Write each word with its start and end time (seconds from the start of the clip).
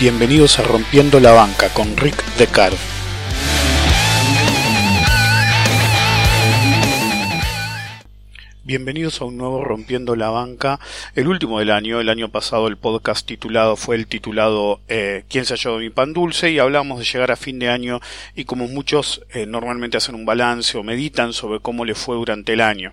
Bienvenidos 0.00 0.58
a 0.58 0.62
Rompiendo 0.62 1.20
la 1.20 1.32
Banca 1.32 1.68
con 1.70 1.96
Rick 1.96 2.24
Decard. 2.36 2.97
Bienvenidos 8.68 9.22
a 9.22 9.24
un 9.24 9.38
nuevo 9.38 9.64
Rompiendo 9.64 10.14
la 10.14 10.28
Banca, 10.28 10.78
el 11.14 11.26
último 11.26 11.58
del 11.58 11.70
año. 11.70 12.00
El 12.00 12.10
año 12.10 12.28
pasado 12.28 12.68
el 12.68 12.76
podcast 12.76 13.26
titulado 13.26 13.76
fue 13.76 13.96
el 13.96 14.06
titulado 14.06 14.82
eh, 14.88 15.24
¿Quién 15.30 15.46
se 15.46 15.54
halló 15.54 15.78
mi 15.78 15.88
pan 15.88 16.12
dulce? 16.12 16.50
y 16.50 16.58
hablamos 16.58 16.98
de 16.98 17.06
llegar 17.06 17.30
a 17.30 17.36
fin 17.36 17.58
de 17.58 17.70
año 17.70 17.98
y 18.34 18.44
como 18.44 18.68
muchos 18.68 19.22
eh, 19.32 19.46
normalmente 19.46 19.96
hacen 19.96 20.14
un 20.14 20.26
balance 20.26 20.76
o 20.76 20.82
meditan 20.82 21.32
sobre 21.32 21.60
cómo 21.60 21.86
le 21.86 21.94
fue 21.94 22.16
durante 22.16 22.52
el 22.52 22.60
año. 22.60 22.92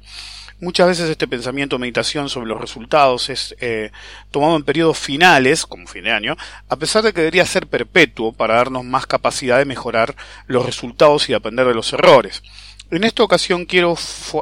Muchas 0.62 0.88
veces 0.88 1.10
este 1.10 1.28
pensamiento 1.28 1.78
meditación 1.78 2.30
sobre 2.30 2.48
los 2.48 2.62
resultados 2.62 3.30
es 3.30 3.54
eh, 3.60 3.92
tomado 4.32 4.56
en 4.56 4.64
periodos 4.64 4.98
finales, 4.98 5.66
como 5.66 5.88
fin 5.88 6.06
de 6.06 6.12
año, 6.14 6.38
a 6.70 6.78
pesar 6.78 7.04
de 7.04 7.12
que 7.12 7.20
debería 7.20 7.46
ser 7.46 7.68
perpetuo 7.68 8.32
para 8.32 8.56
darnos 8.56 8.86
más 8.86 9.08
capacidad 9.08 9.58
de 9.58 9.66
mejorar 9.66 10.16
los 10.48 10.66
resultados 10.66 11.28
y 11.28 11.34
de 11.34 11.36
aprender 11.36 11.68
de 11.68 11.74
los 11.74 11.92
errores. 11.92 12.44
En 12.92 13.04
esta 13.04 13.24
ocasión 13.24 13.66
quiero 13.66 13.98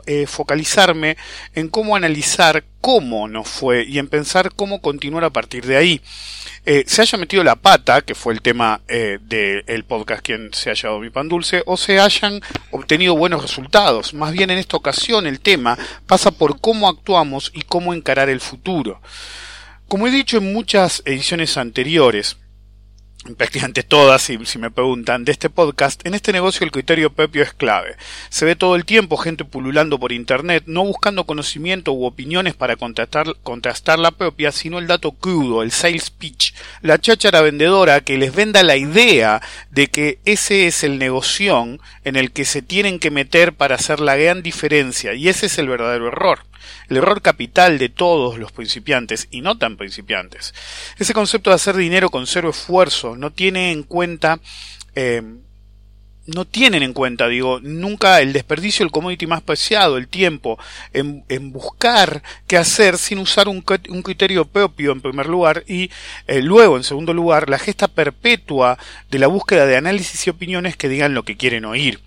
eh, 0.06 0.28
focalizarme 0.28 1.16
en 1.56 1.70
cómo 1.70 1.96
analizar 1.96 2.66
cómo 2.82 3.30
nos 3.30 3.48
fue 3.48 3.86
y 3.86 4.00
en 4.00 4.10
pensar 4.10 4.54
cómo 4.54 4.82
continuar 4.82 5.24
a 5.24 5.30
partir 5.30 5.66
de 5.66 5.78
ahí. 5.78 6.02
Eh, 6.66 6.84
se 6.86 7.02
haya 7.02 7.18
metido 7.18 7.44
la 7.44 7.56
pata, 7.56 8.02
que 8.02 8.16
fue 8.16 8.34
el 8.34 8.42
tema 8.42 8.82
eh, 8.90 9.18
del 9.22 9.85
podcast 9.85 10.26
Quien 10.26 10.54
se 10.54 10.70
haya 10.70 10.90
dado 10.90 11.00
mi 11.00 11.10
pan 11.10 11.30
dulce, 11.30 11.63
o 11.66 11.77
se 11.77 12.00
hayan 12.00 12.41
obtenido 12.72 13.16
buenos 13.16 13.41
resultados. 13.41 14.13
Más 14.13 14.34
bien 14.34 14.50
en 14.50 14.57
esta 14.57 14.76
ocasión 14.76 15.26
el 15.26 15.40
tema 15.40 15.78
pasa 16.05 16.32
por 16.32 16.60
cómo 16.60 16.90
actuamos 16.90 17.50
y 17.54 17.62
cómo 17.62 17.94
encarar 17.94 18.30
el 18.30 18.41
futuro. 18.41 19.02
Como 19.88 20.07
he 20.07 20.12
dicho 20.12 20.38
en 20.38 20.52
muchas 20.52 21.02
ediciones 21.05 21.57
anteriores, 21.57 22.38
prácticamente 23.38 23.84
todas, 23.84 24.21
si, 24.21 24.38
si, 24.46 24.57
me 24.57 24.71
preguntan, 24.71 25.26
de 25.26 25.32
este 25.32 25.49
podcast, 25.49 26.05
en 26.05 26.13
este 26.13 26.34
negocio 26.34 26.66
el 26.66 26.71
criterio 26.71 27.12
propio 27.12 27.43
es 27.43 27.54
clave. 27.54 27.96
Se 28.29 28.46
ve 28.46 28.55
todo 28.55 28.76
el 28.76 28.85
tiempo 28.85 29.18
gente 29.18 29.46
pululando 29.46 29.99
por 29.99 30.12
internet, 30.12 30.63
no 30.68 30.84
buscando 30.84 31.26
conocimiento 31.26 31.94
u 31.94 32.05
opiniones 32.05 32.54
para 32.54 32.76
contrastar, 32.76 33.35
contrastar 33.44 33.99
la 33.99 34.12
propia, 34.12 34.51
sino 34.51 34.79
el 34.79 34.88
dato 34.88 35.12
crudo, 35.12 35.63
el 35.63 35.71
sales 35.71 36.10
pitch, 36.10 36.54
la 36.82 36.99
cháchara 36.99 37.41
vendedora 37.41 38.01
que 38.01 38.18
les 38.18 38.35
venda 38.35 38.63
la 38.63 38.76
idea 38.76 39.41
de 39.71 39.88
que 39.88 40.20
ese 40.26 40.68
es 40.68 40.84
el 40.84 40.99
negocio 40.99 41.54
en 42.04 42.16
el 42.16 42.32
que 42.32 42.46
se 42.46 42.62
tienen 42.62 42.99
que 42.99 43.12
meter 43.12 43.54
para 43.54 43.76
hacer 43.76 43.99
la 43.99 44.16
gran 44.16 44.41
diferencia, 44.41 45.13
y 45.13 45.29
ese 45.29 45.46
es 45.46 45.57
el 45.57 45.68
verdadero 45.68 46.07
error 46.07 46.40
el 46.90 46.98
error 46.98 47.22
capital 47.22 47.78
de 47.78 47.90
todos 47.90 48.38
los 48.38 48.52
principiantes 48.52 49.28
y 49.32 49.42
no 49.42 49.58
tan 49.58 49.78
principiantes. 49.78 50.54
Ese 50.98 51.14
concepto 51.14 51.50
de 51.50 51.56
hacer 51.56 51.76
dinero 51.76 52.10
con 52.10 52.28
cero 52.28 52.50
esfuerzo 52.50 53.16
no 53.16 53.32
tiene 53.32 53.72
en 53.72 53.84
cuenta 53.84 54.40
eh, 54.96 55.22
no 56.26 56.46
tienen 56.46 56.84
en 56.84 56.94
cuenta, 56.94 57.28
digo, 57.28 57.60
nunca 57.62 58.22
el 58.22 58.32
desperdicio 58.32 58.86
del 58.86 58.91
commodity 58.91 59.28
más 59.28 59.41
preciado, 59.41 59.98
el 59.98 60.08
tiempo, 60.08 60.58
en, 60.94 61.52
buscar 61.52 62.24
qué 62.48 62.58
hacer 62.58 62.98
sin 62.98 63.20
usar 63.20 63.50
un, 63.50 63.64
un, 63.90 64.02
criterio 64.02 64.46
propio 64.46 64.91
en 64.91 65.02
primer 65.02 65.28
lugar 65.28 65.64
y 65.68 65.91
eh, 66.28 66.41
luego, 66.41 66.78
en 66.78 66.84
segundo 66.84 67.14
lugar, 67.14 67.50
la 67.50 67.59
gesta 67.59 67.88
perpetua 67.88 68.78
de 69.12 69.19
la 69.19 69.28
búsqueda 69.28 69.66
de 69.66 69.75
análisis 69.75 70.25
y 70.25 70.30
opiniones 70.30 70.78
que 70.78 70.90
digan 70.90 71.14
lo 71.14 71.24
que 71.24 71.36
quieren 71.36 71.66
oír. 71.66 72.00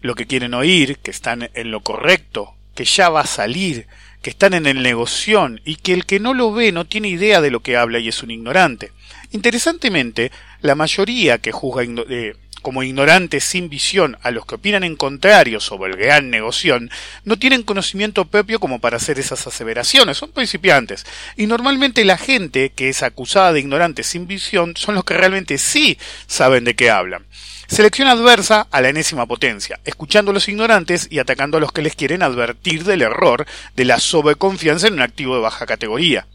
Lo 0.00 0.14
que 0.14 0.26
quieren 0.26 0.54
oír, 0.54 0.96
que 0.98 1.10
están 1.10 1.50
en 1.52 1.70
lo 1.70 1.80
correcto, 1.80 2.54
que 2.80 2.86
ya 2.86 3.10
va 3.10 3.20
a 3.20 3.26
salir, 3.26 3.86
que 4.22 4.30
están 4.30 4.54
en 4.54 4.64
el 4.64 4.82
negocio 4.82 5.46
y 5.66 5.76
que 5.76 5.92
el 5.92 6.06
que 6.06 6.18
no 6.18 6.32
lo 6.32 6.50
ve 6.50 6.72
no 6.72 6.86
tiene 6.86 7.08
idea 7.08 7.42
de 7.42 7.50
lo 7.50 7.60
que 7.60 7.76
habla 7.76 7.98
y 7.98 8.08
es 8.08 8.22
un 8.22 8.30
ignorante. 8.30 8.92
Interesantemente, 9.32 10.32
la 10.62 10.74
mayoría 10.74 11.36
que 11.36 11.52
juzga 11.52 11.82
eh, 12.08 12.36
como 12.62 12.82
ignorantes 12.82 13.44
sin 13.44 13.68
visión 13.68 14.16
a 14.22 14.30
los 14.30 14.46
que 14.46 14.54
opinan 14.54 14.82
en 14.82 14.96
contrario 14.96 15.60
sobre 15.60 15.92
el 15.92 15.98
gran 15.98 16.30
negocio 16.30 16.80
no 17.24 17.38
tienen 17.38 17.64
conocimiento 17.64 18.24
propio 18.24 18.60
como 18.60 18.78
para 18.78 18.96
hacer 18.96 19.18
esas 19.18 19.46
aseveraciones, 19.46 20.16
son 20.16 20.32
principiantes. 20.32 21.04
Y 21.36 21.48
normalmente 21.48 22.02
la 22.06 22.16
gente 22.16 22.70
que 22.70 22.88
es 22.88 23.02
acusada 23.02 23.52
de 23.52 23.60
ignorantes 23.60 24.06
sin 24.06 24.26
visión 24.26 24.74
son 24.74 24.94
los 24.94 25.04
que 25.04 25.18
realmente 25.18 25.58
sí 25.58 25.98
saben 26.26 26.64
de 26.64 26.74
qué 26.74 26.88
hablan. 26.88 27.26
Selección 27.70 28.08
adversa 28.08 28.66
a 28.72 28.80
la 28.80 28.88
enésima 28.88 29.26
potencia, 29.26 29.78
escuchando 29.84 30.32
a 30.32 30.34
los 30.34 30.48
ignorantes 30.48 31.06
y 31.08 31.20
atacando 31.20 31.56
a 31.56 31.60
los 31.60 31.70
que 31.70 31.82
les 31.82 31.94
quieren 31.94 32.20
advertir 32.20 32.82
del 32.82 33.00
error 33.00 33.46
de 33.76 33.84
la 33.84 34.00
sobreconfianza 34.00 34.88
en 34.88 34.94
un 34.94 35.02
activo 35.02 35.36
de 35.36 35.42
baja 35.42 35.66
categoría. 35.66 36.26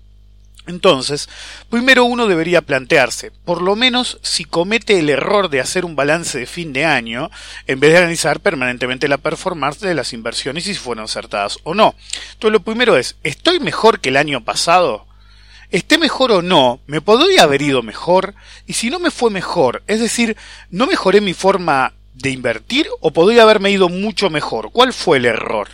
Entonces, 0.66 1.28
primero 1.70 2.06
uno 2.06 2.28
debería 2.28 2.62
plantearse, 2.62 3.34
por 3.44 3.62
lo 3.62 3.76
menos 3.76 4.18
si 4.22 4.46
comete 4.46 4.98
el 4.98 5.10
error 5.10 5.50
de 5.50 5.60
hacer 5.60 5.84
un 5.84 5.98
balance 5.98 6.40
de 6.40 6.46
fin 6.46 6.72
de 6.72 6.86
año, 6.86 7.30
en 7.68 7.82
vez 7.82 7.92
de 7.92 7.98
analizar 7.98 8.40
permanentemente 8.40 9.10
la 9.10 9.18
performance 9.18 9.82
de 9.82 9.94
las 9.94 10.14
inversiones 10.14 10.66
y 10.68 10.74
si 10.74 10.80
fueron 10.80 11.04
acertadas 11.04 11.60
o 11.64 11.74
no. 11.74 11.96
Entonces, 12.32 12.54
lo 12.54 12.62
primero 12.62 12.96
es, 12.96 13.18
¿estoy 13.24 13.60
mejor 13.60 14.00
que 14.00 14.08
el 14.08 14.16
año 14.16 14.46
pasado? 14.46 15.05
Esté 15.72 15.98
mejor 15.98 16.32
o 16.32 16.42
no, 16.42 16.80
me 16.88 17.02
podría 17.02 17.44
haber 17.44 17.62
ido 17.62 17.82
mejor, 17.84 18.36
y 18.68 18.74
si 18.74 18.90
no 18.90 19.00
me 19.00 19.12
fue 19.12 19.32
mejor, 19.32 19.84
es 19.88 20.00
decir, 20.00 20.36
no 20.70 20.88
mejoré 20.88 21.22
mi 21.22 21.34
forma 21.34 21.94
de 22.14 22.32
invertir 22.32 22.88
o 23.02 23.12
podría 23.12 23.44
haberme 23.44 23.72
ido 23.72 23.90
mucho 23.90 24.30
mejor. 24.30 24.72
¿Cuál 24.72 24.94
fue 24.94 25.18
el 25.18 25.26
error? 25.26 25.68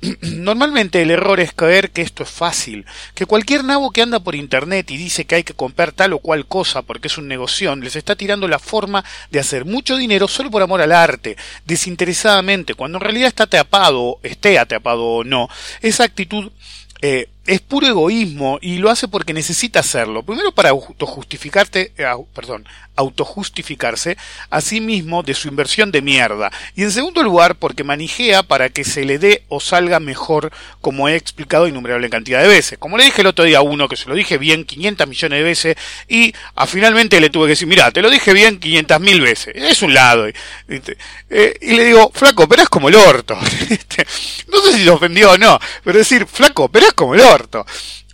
Normalmente 0.20 1.02
el 1.02 1.10
error 1.10 1.40
es 1.40 1.52
creer 1.52 1.90
que 1.90 2.02
esto 2.02 2.22
es 2.22 2.30
fácil, 2.30 2.84
que 3.14 3.26
cualquier 3.26 3.64
nabo 3.64 3.90
que 3.90 4.02
anda 4.02 4.20
por 4.20 4.34
internet 4.34 4.90
y 4.90 4.96
dice 4.96 5.24
que 5.24 5.36
hay 5.36 5.44
que 5.44 5.54
comprar 5.54 5.92
tal 5.92 6.12
o 6.14 6.18
cual 6.18 6.46
cosa 6.46 6.82
porque 6.82 7.08
es 7.08 7.18
un 7.18 7.28
negocio, 7.28 7.74
les 7.76 7.96
está 7.96 8.16
tirando 8.16 8.48
la 8.48 8.58
forma 8.58 9.04
de 9.30 9.40
hacer 9.40 9.64
mucho 9.64 9.96
dinero 9.96 10.28
solo 10.28 10.50
por 10.50 10.62
amor 10.62 10.80
al 10.80 10.92
arte, 10.92 11.36
desinteresadamente, 11.64 12.74
cuando 12.74 12.98
en 12.98 13.02
realidad 13.02 13.28
está 13.28 13.44
atrapado, 13.44 14.18
esté 14.22 14.58
atrapado 14.58 15.04
o 15.04 15.24
no. 15.24 15.48
Esa 15.80 16.04
actitud 16.04 16.50
eh, 17.02 17.28
es 17.46 17.60
puro 17.60 17.86
egoísmo 17.86 18.58
y 18.60 18.78
lo 18.78 18.90
hace 18.90 19.08
porque 19.08 19.34
necesita 19.34 19.80
hacerlo. 19.80 20.22
Primero 20.22 20.52
para 20.52 20.70
autojustificarte, 20.70 21.92
eh, 21.96 22.06
perdón, 22.34 22.66
autojustificarse 22.96 24.16
a 24.50 24.60
sí 24.60 24.80
mismo 24.80 25.22
de 25.22 25.34
su 25.34 25.48
inversión 25.48 25.90
de 25.90 26.02
mierda. 26.02 26.50
Y 26.76 26.82
en 26.82 26.92
segundo 26.92 27.22
lugar 27.22 27.56
porque 27.56 27.84
manijea 27.84 28.42
para 28.42 28.68
que 28.68 28.84
se 28.84 29.04
le 29.04 29.18
dé 29.18 29.44
o 29.48 29.60
salga 29.60 30.00
mejor, 30.00 30.52
como 30.80 31.08
he 31.08 31.16
explicado 31.16 31.68
innumerable 31.68 32.08
cantidad 32.10 32.40
de 32.40 32.48
veces. 32.48 32.78
Como 32.78 32.96
le 32.96 33.04
dije 33.04 33.22
el 33.22 33.26
otro 33.26 33.44
día 33.44 33.58
a 33.58 33.62
uno, 33.62 33.88
que 33.88 33.96
se 33.96 34.08
lo 34.08 34.14
dije 34.14 34.38
bien 34.38 34.64
500 34.64 35.08
millones 35.08 35.38
de 35.38 35.42
veces, 35.42 35.76
y 36.08 36.32
a, 36.54 36.66
finalmente 36.66 37.20
le 37.20 37.30
tuve 37.30 37.46
que 37.46 37.50
decir, 37.50 37.68
mira, 37.68 37.90
te 37.90 38.02
lo 38.02 38.10
dije 38.10 38.32
bien 38.32 38.58
500 38.58 39.00
mil 39.00 39.20
veces. 39.20 39.54
Es 39.56 39.82
un 39.82 39.92
lado. 39.92 40.26
Eh, 40.26 41.58
y 41.60 41.74
le 41.74 41.84
digo, 41.84 42.10
flaco, 42.14 42.48
pero 42.48 42.64
como 42.70 42.88
el 42.88 42.94
orto. 42.94 43.34
no 44.48 44.60
sé 44.60 44.72
si 44.72 44.84
se 44.84 44.90
ofendió 44.90 45.32
o 45.32 45.38
no, 45.38 45.58
pero 45.82 45.98
decir, 45.98 46.26
flaco, 46.26 46.68
pero 46.68 46.86
como 46.94 47.14
el 47.14 47.20
orto. 47.20 47.33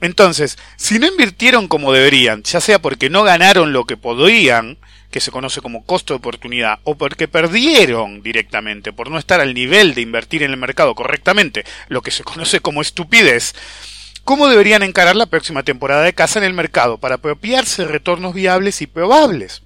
Entonces, 0.01 0.59
si 0.77 0.99
no 0.99 1.07
invirtieron 1.07 1.69
como 1.69 1.93
deberían, 1.93 2.43
ya 2.43 2.61
sea 2.61 2.81
porque 2.81 3.11
no 3.11 3.23
ganaron 3.23 3.73
lo 3.73 3.85
que 3.85 3.97
podían, 3.97 4.79
que 5.11 5.21
se 5.21 5.31
conoce 5.31 5.61
como 5.61 5.85
costo 5.85 6.15
de 6.15 6.19
oportunidad, 6.19 6.79
o 6.85 6.97
porque 6.97 7.29
perdieron 7.29 8.23
directamente 8.23 8.93
por 8.93 9.11
no 9.11 9.19
estar 9.19 9.41
al 9.41 9.55
nivel 9.55 9.95
de 9.95 10.03
invertir 10.03 10.43
en 10.43 10.53
el 10.53 10.57
mercado 10.57 10.95
correctamente, 10.95 11.65
lo 11.89 12.03
que 12.03 12.11
se 12.11 12.25
conoce 12.25 12.61
como 12.61 12.81
estupidez, 12.81 13.55
¿cómo 14.25 14.49
deberían 14.49 14.83
encarar 14.83 15.17
la 15.17 15.27
próxima 15.27 15.63
temporada 15.63 16.03
de 16.03 16.15
casa 16.15 16.39
en 16.39 16.45
el 16.45 16.55
mercado 16.55 16.99
para 16.99 17.17
apropiarse 17.17 17.83
de 17.83 17.89
retornos 17.89 18.35
viables 18.35 18.83
y 18.83 18.87
probables? 18.87 19.63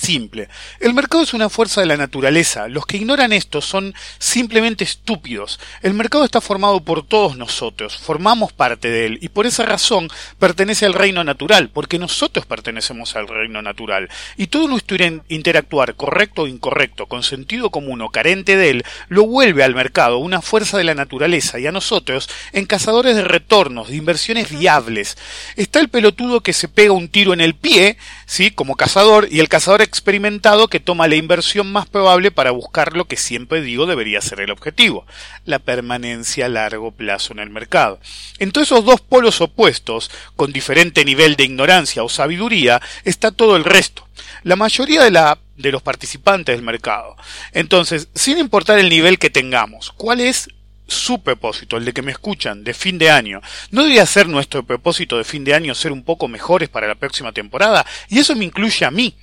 Simple. 0.00 0.48
El 0.78 0.94
mercado 0.94 1.22
es 1.22 1.34
una 1.34 1.48
fuerza 1.48 1.80
de 1.80 1.86
la 1.86 1.96
naturaleza. 1.96 2.68
Los 2.68 2.86
que 2.86 2.96
ignoran 2.96 3.32
esto 3.32 3.60
son 3.60 3.94
simplemente 4.18 4.84
estúpidos. 4.84 5.60
El 5.82 5.94
mercado 5.94 6.24
está 6.24 6.40
formado 6.40 6.80
por 6.80 7.06
todos 7.06 7.36
nosotros. 7.36 7.98
Formamos 7.98 8.52
parte 8.52 8.88
de 8.88 9.06
él. 9.06 9.18
Y 9.20 9.28
por 9.28 9.46
esa 9.46 9.64
razón 9.64 10.08
pertenece 10.38 10.86
al 10.86 10.94
reino 10.94 11.22
natural. 11.24 11.68
Porque 11.68 11.98
nosotros 11.98 12.46
pertenecemos 12.46 13.16
al 13.16 13.28
reino 13.28 13.60
natural. 13.60 14.08
Y 14.36 14.46
todo 14.46 14.68
nuestro 14.68 14.90
interactuar, 15.28 15.94
correcto 15.94 16.42
o 16.42 16.46
incorrecto, 16.46 17.06
con 17.06 17.22
sentido 17.22 17.70
común 17.70 18.00
o 18.02 18.10
carente 18.10 18.56
de 18.56 18.70
él, 18.70 18.84
lo 19.08 19.24
vuelve 19.26 19.62
al 19.62 19.74
mercado 19.74 20.18
una 20.18 20.42
fuerza 20.42 20.78
de 20.78 20.84
la 20.84 20.94
naturaleza 20.94 21.58
y 21.58 21.66
a 21.66 21.72
nosotros 21.72 22.28
en 22.52 22.66
cazadores 22.66 23.16
de 23.16 23.24
retornos, 23.24 23.88
de 23.88 23.96
inversiones 23.96 24.50
viables. 24.50 25.16
Está 25.56 25.80
el 25.80 25.88
pelotudo 25.88 26.40
que 26.40 26.52
se 26.52 26.68
pega 26.68 26.92
un 26.92 27.08
tiro 27.08 27.32
en 27.32 27.40
el 27.40 27.54
pie, 27.54 27.96
¿sí? 28.26 28.50
Como 28.50 28.76
cazador, 28.76 29.28
y 29.30 29.40
el 29.40 29.48
cazador 29.48 29.82
experimentado 29.90 30.68
que 30.68 30.80
toma 30.80 31.08
la 31.08 31.16
inversión 31.16 31.70
más 31.70 31.86
probable 31.86 32.30
para 32.30 32.52
buscar 32.52 32.96
lo 32.96 33.06
que 33.06 33.16
siempre 33.16 33.60
digo 33.60 33.86
debería 33.86 34.20
ser 34.20 34.40
el 34.40 34.50
objetivo, 34.50 35.04
la 35.44 35.58
permanencia 35.58 36.46
a 36.46 36.48
largo 36.48 36.92
plazo 36.92 37.32
en 37.32 37.40
el 37.40 37.50
mercado. 37.50 37.98
Entre 38.38 38.62
esos 38.62 38.84
dos 38.84 39.00
polos 39.00 39.40
opuestos, 39.40 40.10
con 40.36 40.52
diferente 40.52 41.04
nivel 41.04 41.34
de 41.36 41.44
ignorancia 41.44 42.04
o 42.04 42.08
sabiduría, 42.08 42.80
está 43.04 43.32
todo 43.32 43.56
el 43.56 43.64
resto. 43.64 44.06
la 44.44 44.56
mayoría 44.56 45.02
de, 45.02 45.36
de 45.56 45.72
los 45.72 45.82
participantes 45.82 46.54
del 46.54 46.64
mercado. 46.64 47.16
Entonces, 47.52 48.08
sin 48.14 48.38
importar 48.38 48.78
el 48.78 48.88
nivel 48.88 49.18
que 49.18 49.28
tengamos, 49.28 49.92
¿cuál 49.96 50.20
es 50.20 50.48
su 50.90 51.22
propósito, 51.22 51.76
el 51.76 51.84
de 51.84 51.92
que 51.92 52.02
me 52.02 52.10
escuchan, 52.12 52.64
de 52.64 52.74
fin 52.74 52.98
de 52.98 53.10
año. 53.10 53.40
¿No 53.70 53.82
debería 53.82 54.04
ser 54.06 54.28
nuestro 54.28 54.64
propósito 54.64 55.16
de 55.16 55.24
fin 55.24 55.44
de 55.44 55.54
año 55.54 55.74
ser 55.74 55.92
un 55.92 56.02
poco 56.02 56.26
mejores 56.28 56.68
para 56.68 56.88
la 56.88 56.96
próxima 56.96 57.32
temporada? 57.32 57.86
Y 58.08 58.18
eso 58.18 58.34
me 58.34 58.44
incluye 58.44 58.84
a 58.84 58.90
mí, 58.90 59.14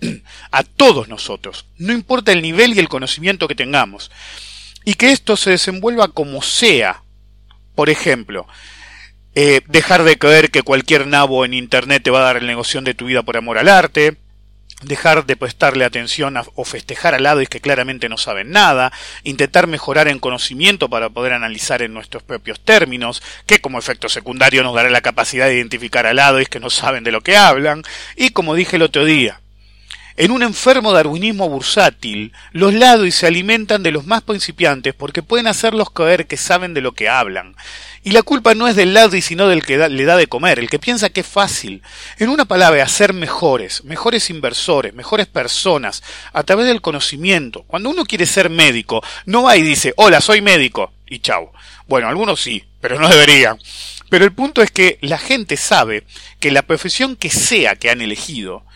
a 0.50 0.62
todos 0.62 1.08
nosotros, 1.08 1.66
no 1.78 1.92
importa 1.92 2.32
el 2.32 2.42
nivel 2.42 2.74
y 2.74 2.78
el 2.78 2.88
conocimiento 2.88 3.48
que 3.48 3.54
tengamos. 3.54 4.10
Y 4.84 4.94
que 4.94 5.12
esto 5.12 5.36
se 5.36 5.50
desenvuelva 5.50 6.08
como 6.08 6.42
sea. 6.42 7.02
Por 7.74 7.90
ejemplo, 7.90 8.46
eh, 9.34 9.60
dejar 9.68 10.02
de 10.02 10.18
creer 10.18 10.50
que 10.50 10.62
cualquier 10.62 11.06
nabo 11.06 11.44
en 11.44 11.54
Internet 11.54 12.02
te 12.02 12.10
va 12.10 12.20
a 12.20 12.24
dar 12.24 12.36
el 12.36 12.46
negocio 12.46 12.80
de 12.80 12.94
tu 12.94 13.06
vida 13.06 13.22
por 13.22 13.36
amor 13.36 13.58
al 13.58 13.68
arte, 13.68 14.16
dejar 14.82 15.26
de 15.26 15.36
prestarle 15.36 15.84
atención 15.84 16.36
o 16.54 16.64
festejar 16.64 17.14
al 17.14 17.22
lado 17.22 17.42
y 17.42 17.46
que 17.46 17.60
claramente 17.60 18.08
no 18.08 18.16
saben 18.16 18.50
nada, 18.50 18.92
intentar 19.24 19.66
mejorar 19.66 20.08
en 20.08 20.18
conocimiento 20.18 20.88
para 20.88 21.10
poder 21.10 21.32
analizar 21.32 21.82
en 21.82 21.92
nuestros 21.92 22.22
propios 22.22 22.60
términos, 22.60 23.22
que 23.46 23.60
como 23.60 23.78
efecto 23.78 24.08
secundario 24.08 24.62
nos 24.62 24.74
dará 24.74 24.90
la 24.90 25.02
capacidad 25.02 25.46
de 25.46 25.56
identificar 25.56 26.06
al 26.06 26.16
lado 26.16 26.40
y 26.40 26.46
que 26.46 26.60
no 26.60 26.70
saben 26.70 27.04
de 27.04 27.12
lo 27.12 27.20
que 27.20 27.36
hablan, 27.36 27.82
y 28.16 28.30
como 28.30 28.54
dije 28.54 28.76
el 28.76 28.82
otro 28.82 29.04
día, 29.04 29.40
en 30.20 30.32
un 30.32 30.42
enfermo 30.42 30.92
darwinismo 30.92 31.48
bursátil, 31.48 32.34
los 32.52 32.74
ladis 32.74 33.14
se 33.14 33.26
alimentan 33.26 33.82
de 33.82 33.90
los 33.90 34.04
más 34.04 34.20
principiantes 34.20 34.92
porque 34.92 35.22
pueden 35.22 35.46
hacerlos 35.46 35.88
creer 35.92 36.26
que 36.26 36.36
saben 36.36 36.74
de 36.74 36.82
lo 36.82 36.92
que 36.92 37.08
hablan. 37.08 37.56
Y 38.02 38.10
la 38.10 38.22
culpa 38.22 38.54
no 38.54 38.68
es 38.68 38.76
del 38.76 38.92
ladri 38.92 39.22
sino 39.22 39.48
del 39.48 39.64
que 39.64 39.78
le 39.88 40.04
da 40.04 40.18
de 40.18 40.26
comer, 40.26 40.58
el 40.58 40.68
que 40.68 40.78
piensa 40.78 41.08
que 41.08 41.20
es 41.20 41.26
fácil. 41.26 41.82
En 42.18 42.28
una 42.28 42.44
palabra, 42.44 42.82
hacer 42.82 43.14
mejores, 43.14 43.82
mejores 43.84 44.28
inversores, 44.28 44.92
mejores 44.92 45.26
personas, 45.26 46.02
a 46.34 46.42
través 46.42 46.66
del 46.66 46.82
conocimiento. 46.82 47.62
Cuando 47.62 47.88
uno 47.88 48.04
quiere 48.04 48.26
ser 48.26 48.50
médico, 48.50 49.02
no 49.24 49.44
va 49.44 49.56
y 49.56 49.62
dice, 49.62 49.94
hola, 49.96 50.20
soy 50.20 50.42
médico, 50.42 50.92
y 51.08 51.20
chau. 51.20 51.50
Bueno, 51.88 52.08
algunos 52.08 52.42
sí, 52.42 52.62
pero 52.82 53.00
no 53.00 53.08
deberían. 53.08 53.58
Pero 54.10 54.26
el 54.26 54.32
punto 54.32 54.60
es 54.60 54.70
que 54.70 54.98
la 55.00 55.16
gente 55.16 55.56
sabe 55.56 56.04
que 56.40 56.50
la 56.50 56.60
profesión 56.60 57.16
que 57.16 57.30
sea 57.30 57.76
que 57.76 57.88
han 57.88 58.02
elegido, 58.02 58.66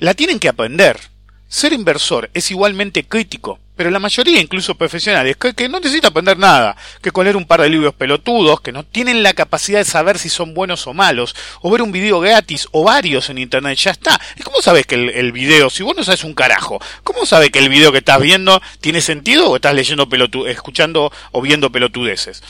la 0.00 0.14
tienen 0.14 0.38
que 0.40 0.48
aprender. 0.48 0.98
Ser 1.46 1.72
inversor 1.72 2.30
es 2.32 2.50
igualmente 2.50 3.04
crítico, 3.04 3.58
pero 3.74 3.90
la 3.90 3.98
mayoría, 3.98 4.40
incluso 4.40 4.76
profesionales, 4.76 5.36
que, 5.36 5.68
no 5.68 5.80
necesita 5.80 6.08
aprender 6.08 6.38
nada, 6.38 6.76
que 7.02 7.10
con 7.10 7.24
leer 7.24 7.36
un 7.36 7.44
par 7.44 7.60
de 7.60 7.68
libros 7.68 7.92
pelotudos, 7.94 8.60
que 8.60 8.70
no 8.70 8.84
tienen 8.84 9.22
la 9.22 9.34
capacidad 9.34 9.80
de 9.80 9.84
saber 9.84 10.18
si 10.18 10.28
son 10.28 10.54
buenos 10.54 10.86
o 10.86 10.94
malos, 10.94 11.34
o 11.60 11.70
ver 11.70 11.82
un 11.82 11.90
video 11.90 12.20
gratis 12.20 12.68
o 12.70 12.84
varios 12.84 13.30
en 13.30 13.38
internet, 13.38 13.76
ya 13.78 13.90
está. 13.90 14.20
¿Y 14.36 14.42
cómo 14.42 14.62
sabes 14.62 14.86
que 14.86 14.94
el, 14.94 15.32
video, 15.32 15.70
si 15.70 15.82
vos 15.82 15.96
no 15.96 16.04
sabes 16.04 16.24
un 16.24 16.34
carajo, 16.34 16.80
cómo 17.02 17.26
sabes 17.26 17.50
que 17.50 17.58
el 17.58 17.68
video 17.68 17.90
que 17.90 17.98
estás 17.98 18.20
viendo 18.20 18.62
tiene 18.80 19.00
sentido 19.00 19.50
o 19.50 19.56
estás 19.56 19.74
leyendo 19.74 20.08
pelotu 20.08 20.46
escuchando 20.46 21.12
o 21.32 21.42
viendo 21.42 21.72
pelotudeces? 21.72 22.42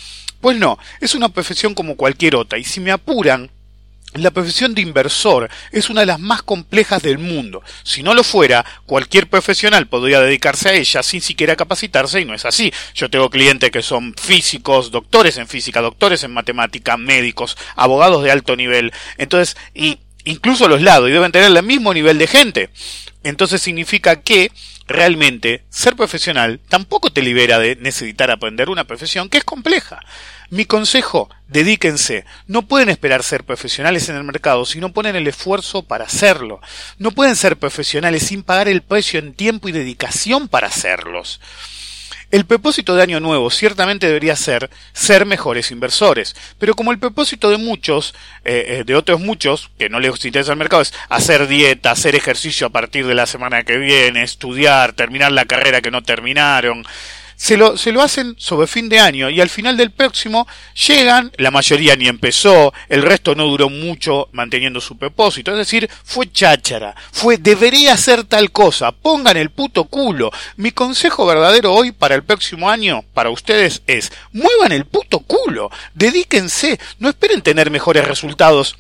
Pues 0.42 0.58
no, 0.58 0.78
es 1.00 1.14
una 1.14 1.30
profesión 1.30 1.74
como 1.74 1.96
cualquier 1.96 2.36
otra, 2.36 2.58
y 2.58 2.64
si 2.64 2.80
me 2.80 2.92
apuran, 2.92 3.50
la 4.14 4.32
profesión 4.32 4.74
de 4.74 4.82
inversor 4.82 5.48
es 5.70 5.88
una 5.88 6.00
de 6.00 6.06
las 6.06 6.18
más 6.18 6.42
complejas 6.42 7.02
del 7.02 7.18
mundo. 7.18 7.62
Si 7.84 8.02
no 8.02 8.12
lo 8.12 8.24
fuera, 8.24 8.64
cualquier 8.86 9.28
profesional 9.28 9.86
podría 9.86 10.20
dedicarse 10.20 10.68
a 10.68 10.74
ella 10.74 11.02
sin 11.02 11.20
siquiera 11.20 11.54
capacitarse 11.54 12.20
y 12.20 12.24
no 12.24 12.34
es 12.34 12.44
así. 12.44 12.72
Yo 12.94 13.08
tengo 13.08 13.30
clientes 13.30 13.70
que 13.70 13.82
son 13.82 14.14
físicos, 14.20 14.90
doctores 14.90 15.36
en 15.36 15.46
física, 15.46 15.80
doctores 15.80 16.24
en 16.24 16.32
matemática, 16.32 16.96
médicos, 16.96 17.56
abogados 17.76 18.24
de 18.24 18.32
alto 18.32 18.56
nivel. 18.56 18.92
Entonces, 19.16 19.56
y 19.74 19.98
incluso 20.24 20.68
los 20.68 20.82
lados, 20.82 21.08
y 21.08 21.12
deben 21.12 21.32
tener 21.32 21.56
el 21.56 21.62
mismo 21.62 21.94
nivel 21.94 22.18
de 22.18 22.26
gente. 22.26 22.70
Entonces 23.22 23.62
significa 23.62 24.20
que 24.20 24.50
realmente 24.90 25.64
ser 25.70 25.96
profesional 25.96 26.60
tampoco 26.68 27.10
te 27.10 27.22
libera 27.22 27.58
de 27.58 27.76
necesitar 27.76 28.30
aprender 28.30 28.68
una 28.68 28.84
profesión 28.84 29.28
que 29.28 29.38
es 29.38 29.44
compleja. 29.44 30.00
Mi 30.50 30.64
consejo, 30.64 31.30
dedíquense. 31.46 32.24
No 32.46 32.62
pueden 32.62 32.88
esperar 32.88 33.22
ser 33.22 33.44
profesionales 33.44 34.08
en 34.08 34.16
el 34.16 34.24
mercado 34.24 34.66
si 34.66 34.80
no 34.80 34.92
ponen 34.92 35.14
el 35.14 35.28
esfuerzo 35.28 35.82
para 35.84 36.04
hacerlo. 36.04 36.60
No 36.98 37.12
pueden 37.12 37.36
ser 37.36 37.56
profesionales 37.56 38.24
sin 38.24 38.42
pagar 38.42 38.68
el 38.68 38.82
precio 38.82 39.20
en 39.20 39.32
tiempo 39.34 39.68
y 39.68 39.72
dedicación 39.72 40.48
para 40.48 40.66
hacerlos. 40.66 41.40
El 42.30 42.44
propósito 42.44 42.94
de 42.94 43.02
Año 43.02 43.18
Nuevo 43.18 43.50
ciertamente 43.50 44.06
debería 44.06 44.36
ser 44.36 44.70
ser 44.92 45.26
mejores 45.26 45.72
inversores, 45.72 46.36
pero 46.60 46.74
como 46.74 46.92
el 46.92 47.00
propósito 47.00 47.50
de 47.50 47.56
muchos, 47.56 48.14
eh, 48.44 48.66
eh 48.68 48.84
de 48.84 48.94
otros 48.94 49.18
muchos, 49.18 49.70
que 49.78 49.88
no 49.88 49.98
les 49.98 50.24
interesa 50.24 50.52
el 50.52 50.58
mercado, 50.58 50.82
es 50.82 50.94
hacer 51.08 51.48
dieta, 51.48 51.90
hacer 51.90 52.14
ejercicio 52.14 52.68
a 52.68 52.70
partir 52.70 53.04
de 53.08 53.16
la 53.16 53.26
semana 53.26 53.64
que 53.64 53.78
viene, 53.78 54.22
estudiar, 54.22 54.92
terminar 54.92 55.32
la 55.32 55.44
carrera 55.44 55.80
que 55.80 55.90
no 55.90 56.02
terminaron, 56.02 56.84
se 57.40 57.56
lo, 57.56 57.78
se 57.78 57.90
lo 57.90 58.02
hacen 58.02 58.34
sobre 58.36 58.66
fin 58.66 58.90
de 58.90 59.00
año 59.00 59.30
y 59.30 59.40
al 59.40 59.48
final 59.48 59.74
del 59.78 59.92
próximo 59.92 60.46
llegan, 60.86 61.32
la 61.38 61.50
mayoría 61.50 61.96
ni 61.96 62.06
empezó, 62.06 62.74
el 62.90 63.00
resto 63.00 63.34
no 63.34 63.46
duró 63.46 63.70
mucho 63.70 64.28
manteniendo 64.32 64.78
su 64.78 64.98
propósito, 64.98 65.50
es 65.52 65.56
decir, 65.56 65.88
fue 66.04 66.30
cháchara, 66.30 66.94
fue 67.10 67.38
debería 67.38 67.94
hacer 67.94 68.24
tal 68.24 68.52
cosa, 68.52 68.92
pongan 68.92 69.38
el 69.38 69.48
puto 69.48 69.84
culo. 69.84 70.30
Mi 70.56 70.72
consejo 70.72 71.24
verdadero 71.24 71.72
hoy 71.72 71.92
para 71.92 72.14
el 72.14 72.24
próximo 72.24 72.68
año, 72.68 73.06
para 73.14 73.30
ustedes, 73.30 73.80
es 73.86 74.12
muevan 74.32 74.72
el 74.72 74.84
puto 74.84 75.20
culo, 75.20 75.70
dedíquense, 75.94 76.78
no 76.98 77.08
esperen 77.08 77.40
tener 77.40 77.70
mejores 77.70 78.06
resultados 78.06 78.76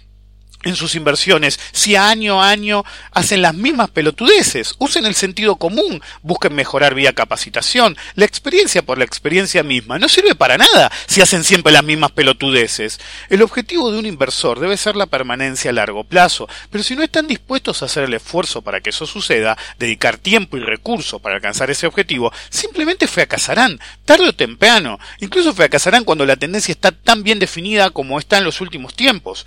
en 0.62 0.76
sus 0.76 0.94
inversiones 0.94 1.58
si 1.72 1.96
año 1.96 2.42
a 2.42 2.50
año 2.50 2.84
hacen 3.12 3.42
las 3.42 3.54
mismas 3.54 3.90
pelotudeces. 3.90 4.74
Usen 4.78 5.06
el 5.06 5.14
sentido 5.14 5.56
común, 5.56 6.02
busquen 6.22 6.54
mejorar 6.54 6.94
vía 6.94 7.12
capacitación. 7.12 7.96
La 8.14 8.24
experiencia 8.24 8.82
por 8.82 8.98
la 8.98 9.04
experiencia 9.04 9.62
misma 9.62 9.98
no 9.98 10.08
sirve 10.08 10.34
para 10.34 10.58
nada 10.58 10.90
si 11.06 11.20
hacen 11.20 11.44
siempre 11.44 11.72
las 11.72 11.84
mismas 11.84 12.12
pelotudeces. 12.12 13.00
El 13.28 13.42
objetivo 13.42 13.90
de 13.90 13.98
un 13.98 14.06
inversor 14.06 14.60
debe 14.60 14.76
ser 14.76 14.96
la 14.96 15.06
permanencia 15.06 15.70
a 15.70 15.74
largo 15.74 16.04
plazo, 16.04 16.48
pero 16.70 16.84
si 16.84 16.96
no 16.96 17.02
están 17.02 17.26
dispuestos 17.26 17.82
a 17.82 17.86
hacer 17.86 18.04
el 18.04 18.14
esfuerzo 18.14 18.62
para 18.62 18.80
que 18.80 18.90
eso 18.90 19.06
suceda, 19.06 19.56
dedicar 19.78 20.18
tiempo 20.18 20.56
y 20.56 20.60
recursos 20.60 21.20
para 21.20 21.36
alcanzar 21.36 21.70
ese 21.70 21.86
objetivo, 21.86 22.32
simplemente 22.50 23.06
fracasarán, 23.06 23.80
tarde 24.04 24.28
o 24.28 24.34
temprano. 24.34 24.98
Incluso 25.20 25.54
fracasarán 25.54 26.04
cuando 26.04 26.26
la 26.26 26.36
tendencia 26.36 26.72
está 26.72 26.92
tan 26.92 27.22
bien 27.22 27.38
definida 27.38 27.90
como 27.90 28.18
está 28.18 28.38
en 28.38 28.44
los 28.44 28.60
últimos 28.60 28.94
tiempos. 28.94 29.46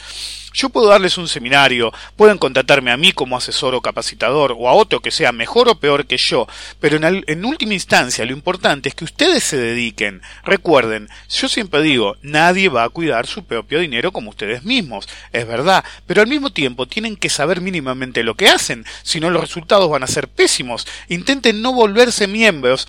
Yo 0.54 0.70
puedo 0.70 0.88
darles 0.88 1.18
un 1.18 1.28
seminario, 1.28 1.92
pueden 2.16 2.38
contratarme 2.38 2.92
a 2.92 2.98
mí 2.98 3.12
como 3.12 3.36
asesor 3.36 3.74
o 3.76 3.82
capacitador 3.82 4.56
o 4.58 4.70
a 4.70 4.74
otro 4.74 5.00
que 5.00 5.12
sea 5.12 5.32
mejor 5.32 5.68
o 5.68 5.76
peor 5.76 6.06
que 6.06 6.18
yo, 6.18 6.48
pero 6.80 6.98
en, 6.98 7.24
en, 7.26 7.46
última 7.46 7.74
instancia 7.74 8.26
lo 8.26 8.34
importante 8.34 8.90
es 8.90 8.96
que 8.96 9.06
ustedes 9.06 9.44
se 9.44 9.58
dediquen. 9.58 10.22
Recuerden, 10.44 11.10
yo 11.30 11.50
siempre 11.50 11.82
digo, 11.82 12.18
nadie 12.22 12.70
va 12.70 12.84
a 12.84 12.90
cuidar 12.90 13.28
su 13.28 13.44
propio 13.44 13.80
dinero 13.80 14.12
como 14.12 14.30
ustedes 14.30 14.64
mismos, 14.64 15.08
es 15.32 15.48
verdad, 15.48 15.84
pero 16.06 16.22
al 16.22 16.28
mismo 16.28 16.52
tiempo 16.52 16.88
tienen 16.88 17.16
que 17.16 17.30
saber 17.30 17.60
mínimamente 17.60 18.24
lo 18.24 18.36
que 18.36 18.50
hacen, 18.50 18.86
si 19.02 19.20
no 19.20 19.30
los 19.30 19.42
resultados 19.42 19.90
van 19.90 20.04
a 20.04 20.08
ser 20.08 20.28
pésimos. 20.28 20.88
Intenten 21.10 21.62
no 21.62 21.74
volverse 21.74 22.28
miembros 22.28 22.88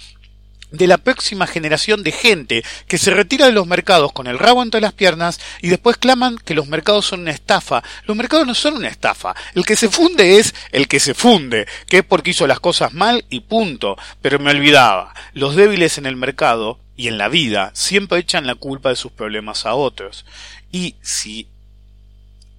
de 0.76 0.86
la 0.86 0.98
próxima 0.98 1.46
generación 1.46 2.02
de 2.02 2.12
gente 2.12 2.64
que 2.88 2.98
se 2.98 3.10
retira 3.10 3.46
de 3.46 3.52
los 3.52 3.66
mercados 3.66 4.12
con 4.12 4.26
el 4.26 4.38
rabo 4.38 4.62
entre 4.62 4.80
las 4.80 4.92
piernas 4.92 5.40
y 5.60 5.68
después 5.68 5.96
claman 5.96 6.36
que 6.36 6.54
los 6.54 6.66
mercados 6.68 7.06
son 7.06 7.20
una 7.20 7.30
estafa. 7.30 7.82
Los 8.06 8.16
mercados 8.16 8.46
no 8.46 8.54
son 8.54 8.74
una 8.74 8.88
estafa. 8.88 9.34
El 9.54 9.64
que 9.64 9.76
se 9.76 9.88
funde 9.88 10.38
es 10.38 10.54
el 10.72 10.88
que 10.88 11.00
se 11.00 11.14
funde, 11.14 11.66
que 11.88 11.98
es 11.98 12.04
porque 12.04 12.30
hizo 12.30 12.46
las 12.46 12.60
cosas 12.60 12.92
mal 12.92 13.24
y 13.30 13.40
punto. 13.40 13.96
Pero 14.20 14.38
me 14.38 14.50
olvidaba, 14.50 15.14
los 15.32 15.56
débiles 15.56 15.98
en 15.98 16.06
el 16.06 16.16
mercado 16.16 16.78
y 16.96 17.08
en 17.08 17.18
la 17.18 17.28
vida 17.28 17.70
siempre 17.74 18.18
echan 18.18 18.46
la 18.46 18.54
culpa 18.54 18.88
de 18.88 18.96
sus 18.96 19.12
problemas 19.12 19.66
a 19.66 19.74
otros. 19.74 20.24
Y 20.70 20.96
si 21.02 21.48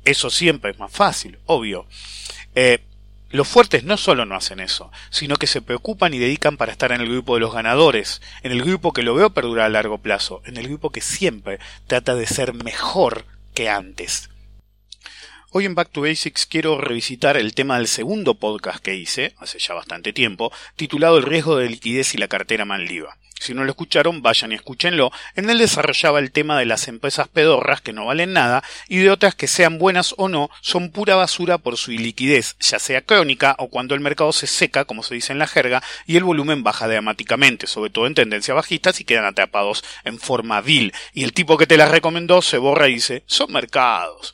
eso 0.04 0.30
siempre 0.30 0.72
es 0.72 0.80
más 0.80 0.92
fácil, 0.92 1.38
obvio. 1.46 1.86
Eh, 2.54 2.80
los 3.36 3.48
fuertes 3.48 3.84
no 3.84 3.98
solo 3.98 4.26
no 4.26 4.36
hacen 4.36 4.60
eso, 4.60 4.92
sino 5.10 5.36
que 5.36 5.48
se 5.48 5.62
preocupan 5.62 6.14
y 6.14 6.20
dedican 6.20 6.58
para 6.58 6.72
estar 6.72 6.92
en 6.92 7.02
el 7.02 7.10
grupo 7.10 7.36
de 7.36 7.42
los 7.42 7.54
ganadores, 7.54 8.22
en 8.44 8.52
el 8.52 8.64
grupo 8.64 8.94
que 8.94 9.04
lo 9.04 9.14
veo 9.14 9.30
perdurar 9.30 9.68
a 9.68 9.70
largo 9.70 10.00
plazo, 10.00 10.42
en 10.46 10.58
el 10.58 10.68
grupo 10.68 10.90
que 10.90 11.02
siempre 11.02 11.60
trata 11.88 12.16
de 12.16 12.28
ser 12.28 12.54
mejor 12.54 13.26
que 13.54 13.70
antes. 13.70 14.30
Hoy 15.52 15.66
en 15.66 15.76
Back 15.76 15.92
to 15.92 16.02
Basics 16.02 16.46
quiero 16.46 16.82
revisitar 16.82 17.38
el 17.38 17.54
tema 17.54 17.78
del 17.78 17.88
segundo 17.88 18.36
podcast 18.36 18.84
que 18.84 18.96
hice, 18.96 19.36
hace 19.38 19.60
ya 19.60 19.74
bastante 19.74 20.12
tiempo, 20.12 20.52
titulado 20.76 21.18
El 21.18 21.24
riesgo 21.24 21.56
de 21.56 21.70
liquidez 21.70 22.14
y 22.14 22.18
la 22.18 22.28
cartera 22.28 22.66
Manliva. 22.66 23.18
Si 23.40 23.54
no 23.54 23.64
lo 23.64 23.70
escucharon, 23.70 24.22
vayan 24.22 24.52
y 24.52 24.56
escúchenlo. 24.56 25.12
En 25.36 25.50
él 25.50 25.58
desarrollaba 25.58 26.20
el 26.20 26.32
tema 26.32 26.58
de 26.58 26.66
las 26.66 26.88
empresas 26.88 27.28
pedorras 27.28 27.82
que 27.82 27.94
no 27.94 28.06
valen 28.06 28.34
nada 28.34 28.64
y 28.88 28.98
de 28.98 29.12
otras 29.12 29.36
que 29.36 29.48
sean 29.48 29.78
buenas 29.78 30.16
o 30.18 30.30
no, 30.30 30.50
son 30.62 30.92
pura 30.92 31.16
basura 31.16 31.58
por 31.58 31.78
su 31.78 31.92
iliquidez, 31.92 32.56
ya 32.60 32.80
sea 32.80 33.02
crónica 33.02 33.56
o 33.60 33.70
cuando 33.70 33.94
el 33.94 34.02
mercado 34.02 34.32
se 34.32 34.48
seca, 34.48 34.86
como 34.86 35.04
se 35.04 35.16
dice 35.16 35.34
en 35.34 35.40
la 35.40 35.48
jerga, 35.48 35.84
y 36.06 36.18
el 36.18 36.24
volumen 36.24 36.64
baja 36.64 36.88
dramáticamente, 36.88 37.68
sobre 37.68 37.90
todo 37.90 38.08
en 38.08 38.16
tendencia 38.16 38.54
bajista, 38.54 38.92
y 38.98 39.04
quedan 39.04 39.26
atrapados 39.26 39.84
en 40.04 40.20
forma 40.20 40.62
vil. 40.62 40.94
Y 41.14 41.24
el 41.24 41.34
tipo 41.34 41.58
que 41.58 41.68
te 41.68 41.78
las 41.78 41.92
recomendó 41.92 42.42
se 42.42 42.58
borra 42.58 42.88
y 42.88 42.96
dice, 42.96 43.24
son 43.26 43.52
mercados. 43.52 44.34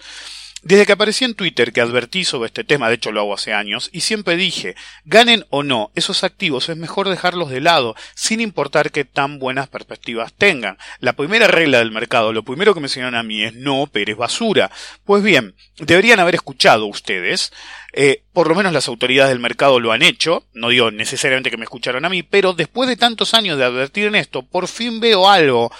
Desde 0.63 0.85
que 0.85 0.91
aparecí 0.91 1.25
en 1.25 1.33
Twitter 1.33 1.73
que 1.73 1.81
advertí 1.81 2.23
sobre 2.23 2.45
este 2.45 2.63
tema, 2.63 2.87
de 2.87 2.93
hecho 2.93 3.11
lo 3.11 3.21
hago 3.21 3.33
hace 3.33 3.51
años, 3.51 3.89
y 3.91 4.01
siempre 4.01 4.37
dije, 4.37 4.75
ganen 5.05 5.43
o 5.49 5.63
no, 5.63 5.91
esos 5.95 6.23
activos 6.23 6.69
es 6.69 6.77
mejor 6.77 7.09
dejarlos 7.09 7.49
de 7.49 7.61
lado, 7.61 7.95
sin 8.13 8.41
importar 8.41 8.91
que 8.91 9.03
tan 9.03 9.39
buenas 9.39 9.69
perspectivas 9.69 10.33
tengan. 10.33 10.77
La 10.99 11.13
primera 11.13 11.47
regla 11.47 11.79
del 11.79 11.89
mercado, 11.89 12.31
lo 12.31 12.43
primero 12.43 12.75
que 12.75 12.79
me 12.79 12.85
enseñaron 12.85 13.15
a 13.15 13.23
mí 13.23 13.41
es 13.41 13.55
no 13.55 13.81
operes 13.81 14.15
basura. 14.15 14.69
Pues 15.03 15.23
bien, 15.23 15.55
deberían 15.77 16.19
haber 16.19 16.35
escuchado 16.35 16.85
ustedes, 16.85 17.51
eh, 17.93 18.23
por 18.31 18.47
lo 18.47 18.53
menos 18.53 18.71
las 18.71 18.87
autoridades 18.87 19.31
del 19.31 19.39
mercado 19.39 19.79
lo 19.79 19.91
han 19.91 20.03
hecho, 20.03 20.45
no 20.53 20.69
digo 20.69 20.91
necesariamente 20.91 21.49
que 21.49 21.57
me 21.57 21.63
escucharon 21.63 22.05
a 22.05 22.09
mí, 22.09 22.21
pero 22.21 22.53
después 22.53 22.87
de 22.87 22.97
tantos 22.97 23.33
años 23.33 23.57
de 23.57 23.65
advertir 23.65 24.05
en 24.05 24.15
esto, 24.15 24.43
por 24.43 24.67
fin 24.67 24.99
veo 24.99 25.27
algo 25.27 25.71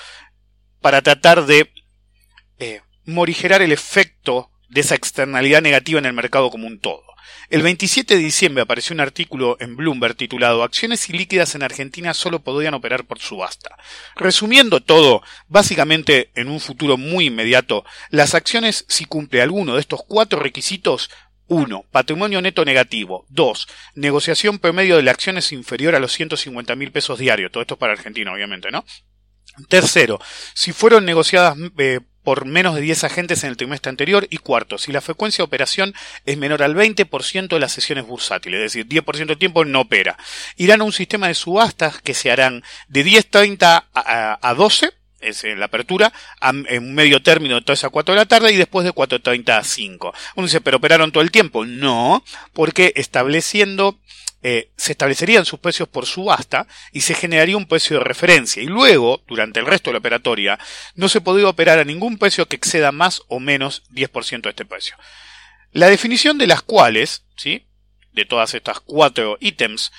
para 0.82 1.04
tratar 1.04 1.46
de 1.46 1.72
eh, 2.58 2.82
morigerar 3.06 3.62
el 3.62 3.72
efecto 3.72 4.50
de 4.72 4.82
esa 4.82 4.96
externalidad 4.96 5.62
negativa 5.62 6.00
en 6.00 6.06
el 6.06 6.14
mercado 6.14 6.50
como 6.50 6.66
un 6.66 6.80
todo. 6.80 7.04
El 7.50 7.62
27 7.62 8.16
de 8.16 8.24
diciembre 8.24 8.62
apareció 8.64 8.94
un 8.94 9.02
artículo 9.02 9.58
en 9.60 9.76
Bloomberg 9.76 10.16
titulado 10.16 10.64
Acciones 10.64 11.10
ilíquidas 11.10 11.54
en 11.54 11.64
Argentina 11.64 12.14
solo 12.14 12.40
podrían 12.40 12.74
operar 12.74 13.06
por 13.06 13.20
subasta. 13.20 13.76
Resumiendo 14.16 14.80
todo, 14.80 15.22
básicamente 15.50 16.32
en 16.36 16.48
un 16.48 16.62
futuro 16.62 16.98
muy 16.98 17.26
inmediato, 17.26 17.84
las 18.10 18.34
acciones 18.36 18.86
si 18.88 19.06
cumple 19.06 19.42
alguno 19.42 19.76
de 19.76 19.82
estos 19.82 20.02
cuatro 20.08 20.40
requisitos 20.40 21.10
1. 21.48 21.86
Patrimonio 21.92 22.42
neto 22.42 22.64
negativo. 22.64 23.26
2. 23.28 23.68
Negociación 23.96 24.58
promedio 24.60 24.96
de 24.96 25.04
la 25.04 25.12
acción 25.12 25.38
es 25.38 25.52
inferior 25.52 25.96
a 25.96 26.00
los 26.00 26.14
150 26.14 26.76
mil 26.78 26.94
pesos 26.94 27.20
diarios. 27.20 27.52
Todo 27.52 27.62
esto 27.62 27.74
es 27.74 27.80
para 27.80 27.92
Argentina, 27.92 28.32
obviamente, 28.32 28.72
¿no? 28.72 28.86
Tercero, 29.68 30.22
si 30.54 30.72
fueron 30.72 31.04
negociadas 31.04 31.58
eh, 31.78 32.00
por 32.24 32.46
menos 32.46 32.76
de 32.76 32.82
10 32.82 33.04
agentes 33.04 33.44
en 33.44 33.50
el 33.50 33.58
trimestre 33.58 33.90
anterior 33.90 34.28
y 34.30 34.38
cuarto, 34.38 34.78
si 34.78 34.92
la 34.92 35.02
frecuencia 35.02 35.42
de 35.42 35.48
operación 35.48 35.94
es 36.26 36.38
menor 36.38 36.64
al 36.64 36.76
20% 36.76 37.48
de 37.48 37.60
las 37.60 37.72
sesiones 37.72 38.06
bursátiles, 38.06 38.60
es 38.60 38.74
decir, 38.74 38.88
10% 38.88 39.26
del 39.28 39.38
tiempo 39.38 39.66
no 39.66 39.82
opera. 39.82 40.18
Irán 40.58 40.82
a 40.82 40.86
un 40.86 40.94
sistema 40.94 41.28
de 41.28 41.36
subastas 41.36 42.02
que 42.02 42.14
se 42.14 42.32
harán 42.32 42.64
de 42.88 43.06
10.30 43.06 43.86
a, 43.94 44.50
a 44.50 44.54
12, 44.54 44.92
es 45.22 45.44
en 45.44 45.60
la 45.60 45.66
apertura, 45.68 46.12
en 46.42 46.84
un 46.84 46.94
medio 46.94 47.22
término 47.22 47.56
de 47.56 47.62
3 47.62 47.86
a 47.86 47.90
4 47.90 48.14
de 48.14 48.20
la 48.20 48.26
tarde 48.26 48.52
y 48.52 48.58
después 48.58 48.86
de 48.86 48.92
4.30 48.92 49.58
a 49.58 49.64
5. 49.64 50.14
Uno 50.36 50.48
dice, 50.48 50.62
¿pero 50.62 50.78
operaron 50.78 51.12
todo 51.12 51.24
el 51.24 51.32
tiempo? 51.32 51.66
No, 51.66 52.24
porque 52.54 52.94
estableciendo 52.96 54.00
eh, 54.44 54.72
se 54.76 54.94
establecerían 54.94 55.46
sus 55.46 55.60
precios 55.60 55.88
por 55.88 56.08
subasta 56.08 56.66
y 56.92 57.02
se 57.02 57.14
generaría 57.14 57.58
un 57.58 57.68
precio 57.68 57.98
de 57.98 58.04
referencia. 58.04 58.64
Y 58.64 58.66
luego, 58.66 59.24
durante 59.28 59.60
el 59.60 59.68
resto 59.68 59.90
de 59.90 59.94
la 59.94 60.00
operatoria, 60.00 60.58
no 60.96 61.10
se 61.10 61.22
podría 61.22 61.48
operar 61.48 61.78
a 61.78 61.84
ningún 61.84 62.18
precio 62.18 62.48
que 62.48 62.56
exceda 62.56 62.92
más 62.92 63.22
o 63.28 63.40
menos 63.40 63.84
10% 63.92 64.42
de 64.42 64.50
este 64.50 64.66
precio. 64.66 64.96
La 65.72 65.90
definición 65.90 66.38
de 66.38 66.48
las 66.48 66.64
cuales, 66.64 67.24
¿sí? 67.38 67.68
de 68.14 68.26
todas 68.26 68.54
estas 68.56 68.80
cuatro 68.80 69.38
ítems, 69.40 69.92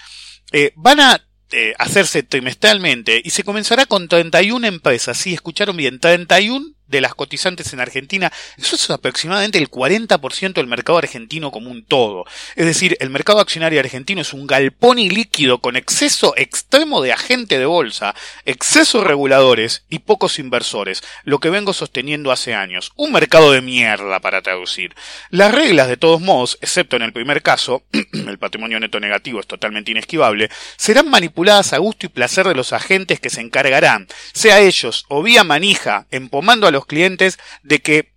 eh, 0.50 0.72
van 0.74 1.00
a 1.00 1.24
eh, 1.52 1.74
hacerse 1.78 2.22
trimestralmente 2.22 3.20
y 3.22 3.30
se 3.30 3.44
comenzará 3.44 3.86
con 3.86 4.08
31 4.08 4.66
empresas. 4.66 5.16
Sí, 5.16 5.34
escucharon 5.34 5.76
bien, 5.76 6.00
31 6.00 6.74
de 6.92 7.00
las 7.00 7.14
cotizantes 7.14 7.72
en 7.72 7.80
Argentina, 7.80 8.30
eso 8.56 8.76
es 8.76 8.90
aproximadamente 8.90 9.58
el 9.58 9.70
40% 9.70 10.52
del 10.52 10.66
mercado 10.66 10.98
argentino 10.98 11.50
como 11.50 11.70
un 11.70 11.84
todo. 11.84 12.24
Es 12.54 12.66
decir, 12.66 12.96
el 13.00 13.10
mercado 13.10 13.40
accionario 13.40 13.80
argentino 13.80 14.20
es 14.20 14.32
un 14.32 14.46
galpón 14.46 14.98
y 14.98 15.10
líquido 15.10 15.58
con 15.58 15.76
exceso 15.76 16.34
extremo 16.36 17.00
de 17.00 17.12
agente 17.12 17.58
de 17.58 17.64
bolsa, 17.64 18.14
excesos 18.44 19.04
reguladores 19.04 19.84
y 19.88 20.00
pocos 20.00 20.38
inversores, 20.38 21.02
lo 21.24 21.40
que 21.40 21.50
vengo 21.50 21.72
sosteniendo 21.72 22.30
hace 22.30 22.54
años. 22.54 22.92
Un 22.96 23.12
mercado 23.12 23.52
de 23.52 23.62
mierda 23.62 24.20
para 24.20 24.42
traducir. 24.42 24.94
Las 25.30 25.52
reglas, 25.52 25.88
de 25.88 25.96
todos 25.96 26.20
modos, 26.20 26.58
excepto 26.60 26.96
en 26.96 27.02
el 27.02 27.14
primer 27.14 27.42
caso, 27.42 27.84
el 28.12 28.38
patrimonio 28.38 28.78
neto 28.78 29.00
negativo 29.00 29.40
es 29.40 29.46
totalmente 29.46 29.90
inesquivable, 29.90 30.50
serán 30.76 31.08
manipuladas 31.08 31.72
a 31.72 31.78
gusto 31.78 32.04
y 32.04 32.10
placer 32.10 32.46
de 32.46 32.54
los 32.54 32.74
agentes 32.74 33.18
que 33.18 33.30
se 33.30 33.40
encargarán, 33.40 34.06
sea 34.34 34.60
ellos 34.60 35.06
o 35.08 35.22
vía 35.22 35.42
manija, 35.42 36.06
empomando 36.10 36.66
a 36.66 36.70
los 36.70 36.81
clientes 36.86 37.38
de 37.62 37.80
que 37.80 38.12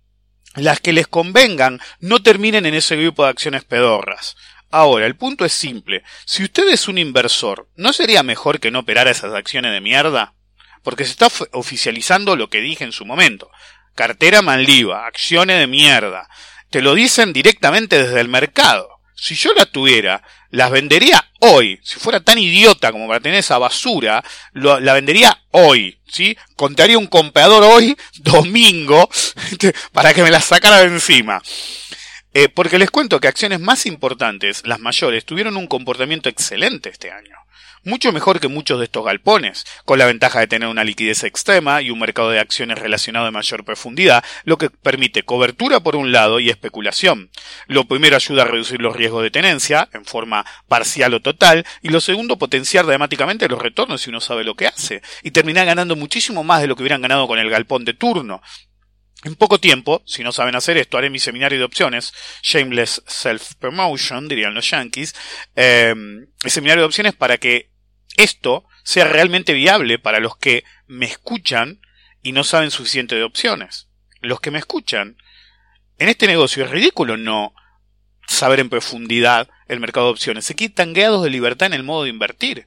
las 0.54 0.80
que 0.80 0.92
les 0.92 1.06
convengan 1.06 1.80
no 2.00 2.22
terminen 2.22 2.66
en 2.66 2.74
ese 2.74 2.96
grupo 2.96 3.24
de 3.24 3.30
acciones 3.30 3.64
pedorras. 3.64 4.36
Ahora, 4.70 5.06
el 5.06 5.16
punto 5.16 5.44
es 5.44 5.52
simple. 5.52 6.02
Si 6.24 6.42
usted 6.42 6.68
es 6.68 6.88
un 6.88 6.98
inversor, 6.98 7.68
¿no 7.76 7.92
sería 7.92 8.22
mejor 8.22 8.58
que 8.58 8.70
no 8.70 8.80
operara 8.80 9.10
esas 9.10 9.32
acciones 9.32 9.72
de 9.72 9.80
mierda? 9.80 10.34
Porque 10.82 11.04
se 11.04 11.12
está 11.12 11.28
oficializando 11.52 12.36
lo 12.36 12.48
que 12.48 12.60
dije 12.60 12.84
en 12.84 12.92
su 12.92 13.04
momento. 13.04 13.50
Cartera 13.94 14.42
Manliva, 14.42 15.06
acciones 15.06 15.58
de 15.58 15.66
mierda. 15.66 16.28
Te 16.70 16.82
lo 16.82 16.94
dicen 16.94 17.32
directamente 17.32 18.02
desde 18.02 18.20
el 18.20 18.28
mercado. 18.28 18.88
Si 19.14 19.34
yo 19.34 19.54
la 19.54 19.66
tuviera, 19.66 20.22
las 20.56 20.70
vendería 20.70 21.22
hoy. 21.40 21.78
Si 21.82 22.00
fuera 22.00 22.20
tan 22.20 22.38
idiota 22.38 22.90
como 22.90 23.06
para 23.06 23.20
tener 23.20 23.38
esa 23.38 23.58
basura, 23.58 24.24
la 24.54 24.92
vendería 24.94 25.38
hoy. 25.50 25.98
¿sí? 26.06 26.36
Contaría 26.56 26.98
un 26.98 27.06
comprador 27.06 27.62
hoy, 27.62 27.96
domingo, 28.16 29.08
para 29.92 30.14
que 30.14 30.22
me 30.22 30.30
las 30.30 30.46
sacara 30.46 30.78
de 30.78 30.86
encima. 30.86 31.42
Eh, 32.32 32.48
porque 32.48 32.78
les 32.78 32.90
cuento 32.90 33.20
que 33.20 33.28
acciones 33.28 33.60
más 33.60 33.86
importantes, 33.86 34.62
las 34.66 34.80
mayores, 34.80 35.24
tuvieron 35.24 35.56
un 35.56 35.66
comportamiento 35.66 36.28
excelente 36.28 36.88
este 36.88 37.10
año 37.10 37.45
mucho 37.86 38.12
mejor 38.12 38.40
que 38.40 38.48
muchos 38.48 38.78
de 38.78 38.84
estos 38.84 39.04
galpones, 39.04 39.64
con 39.84 39.98
la 39.98 40.06
ventaja 40.06 40.40
de 40.40 40.48
tener 40.48 40.68
una 40.68 40.84
liquidez 40.84 41.22
extrema 41.22 41.80
y 41.82 41.90
un 41.90 42.00
mercado 42.00 42.30
de 42.30 42.40
acciones 42.40 42.78
relacionado 42.78 43.26
de 43.26 43.30
mayor 43.30 43.64
profundidad, 43.64 44.24
lo 44.44 44.58
que 44.58 44.70
permite 44.70 45.22
cobertura 45.22 45.80
por 45.80 45.94
un 45.94 46.10
lado 46.10 46.40
y 46.40 46.50
especulación. 46.50 47.30
Lo 47.68 47.84
primero 47.84 48.16
ayuda 48.16 48.42
a 48.42 48.46
reducir 48.46 48.82
los 48.82 48.96
riesgos 48.96 49.22
de 49.22 49.30
tenencia, 49.30 49.88
en 49.92 50.04
forma 50.04 50.44
parcial 50.66 51.14
o 51.14 51.20
total, 51.20 51.64
y 51.80 51.90
lo 51.90 52.00
segundo 52.00 52.38
potenciar 52.38 52.86
dramáticamente 52.86 53.48
los 53.48 53.62
retornos 53.62 54.02
si 54.02 54.10
uno 54.10 54.20
sabe 54.20 54.42
lo 54.42 54.56
que 54.56 54.66
hace, 54.66 55.00
y 55.22 55.30
terminar 55.30 55.64
ganando 55.64 55.94
muchísimo 55.94 56.42
más 56.42 56.60
de 56.60 56.66
lo 56.66 56.74
que 56.74 56.82
hubieran 56.82 57.02
ganado 57.02 57.28
con 57.28 57.38
el 57.38 57.48
galpón 57.48 57.84
de 57.84 57.94
turno. 57.94 58.42
En 59.22 59.36
poco 59.36 59.58
tiempo, 59.58 60.02
si 60.06 60.24
no 60.24 60.32
saben 60.32 60.56
hacer 60.56 60.76
esto, 60.76 60.98
haré 60.98 61.08
mi 61.08 61.18
seminario 61.18 61.58
de 61.58 61.64
opciones, 61.64 62.12
Shameless 62.42 63.02
Self-Promotion, 63.06 64.28
dirían 64.28 64.54
los 64.54 64.68
yankees, 64.70 65.14
eh, 65.54 65.94
el 66.44 66.50
seminario 66.50 66.82
de 66.82 66.86
opciones 66.86 67.14
para 67.14 67.38
que 67.38 67.75
esto 68.16 68.64
sea 68.82 69.04
realmente 69.04 69.52
viable 69.52 69.98
para 69.98 70.20
los 70.20 70.36
que 70.36 70.64
me 70.86 71.06
escuchan 71.06 71.80
y 72.22 72.32
no 72.32 72.44
saben 72.44 72.70
suficiente 72.70 73.14
de 73.14 73.22
opciones. 73.22 73.88
Los 74.20 74.40
que 74.40 74.50
me 74.50 74.58
escuchan. 74.58 75.16
En 75.98 76.08
este 76.08 76.26
negocio 76.26 76.64
es 76.64 76.70
ridículo 76.70 77.16
no 77.16 77.54
saber 78.26 78.60
en 78.60 78.68
profundidad 78.68 79.48
el 79.68 79.80
mercado 79.80 80.06
de 80.06 80.12
opciones. 80.12 80.44
Se 80.44 80.54
quitan 80.54 80.92
guiados 80.92 81.22
de 81.22 81.30
libertad 81.30 81.66
en 81.66 81.74
el 81.74 81.82
modo 81.82 82.04
de 82.04 82.10
invertir. 82.10 82.66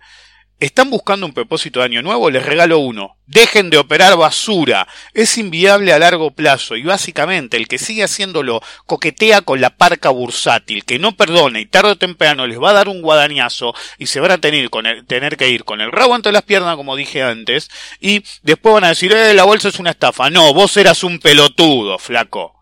¿Están 0.60 0.89
buscando 0.89 1.25
un 1.25 1.32
propósito 1.32 1.80
de 1.80 1.86
año 1.86 2.01
nuevo? 2.01 2.30
Les 2.30 2.46
regalo 2.46 2.80
uno. 2.80 3.16
Dejen 3.28 3.70
de 3.70 3.78
operar 3.78 4.18
basura. 4.18 4.89
Es 5.13 5.38
inviable 5.38 5.94
a 5.94 6.00
largo 6.00 6.32
plazo 6.32 6.75
y 6.75 6.84
básicamente 6.84 7.56
el 7.56 7.70
que 7.70 7.78
sigue 7.78 8.04
haciéndolo 8.04 8.62
coquetea 8.86 9.42
con 9.42 9.62
la 9.62 9.78
parca 9.78 10.10
bursátil, 10.10 10.84
que 10.84 11.00
no 11.00 11.16
perdona 11.16 11.62
y 11.62 11.66
tarde 11.66 11.92
o 11.92 11.98
temprano 11.98 12.46
les 12.46 12.62
va 12.62 12.72
a 12.72 12.74
dar 12.74 12.89
un 12.89 13.01
guadañazo 13.01 13.74
y 13.98 14.08
se 14.08 14.20
van 14.20 14.32
a 14.32 14.39
tener, 14.39 14.70
tener 15.08 15.38
que 15.38 15.50
ir 15.50 15.63
con 15.63 15.80
el 15.80 15.94
rabo 15.94 16.13
entre 16.13 16.34
las 16.34 16.44
piernas 16.44 16.75
como 16.75 16.98
dije 16.98 17.24
antes 17.24 17.70
y 18.01 18.25
después 18.42 18.74
van 18.74 18.84
a 18.84 18.89
decir, 18.89 19.13
eh, 19.13 19.34
la 19.34 19.46
bolsa 19.46 19.70
es 19.70 19.80
una 19.80 19.92
estafa. 19.92 20.30
No, 20.30 20.54
vos 20.54 20.75
eras 20.75 21.06
un 21.06 21.20
pelotudo, 21.20 21.98
flaco. 22.00 22.60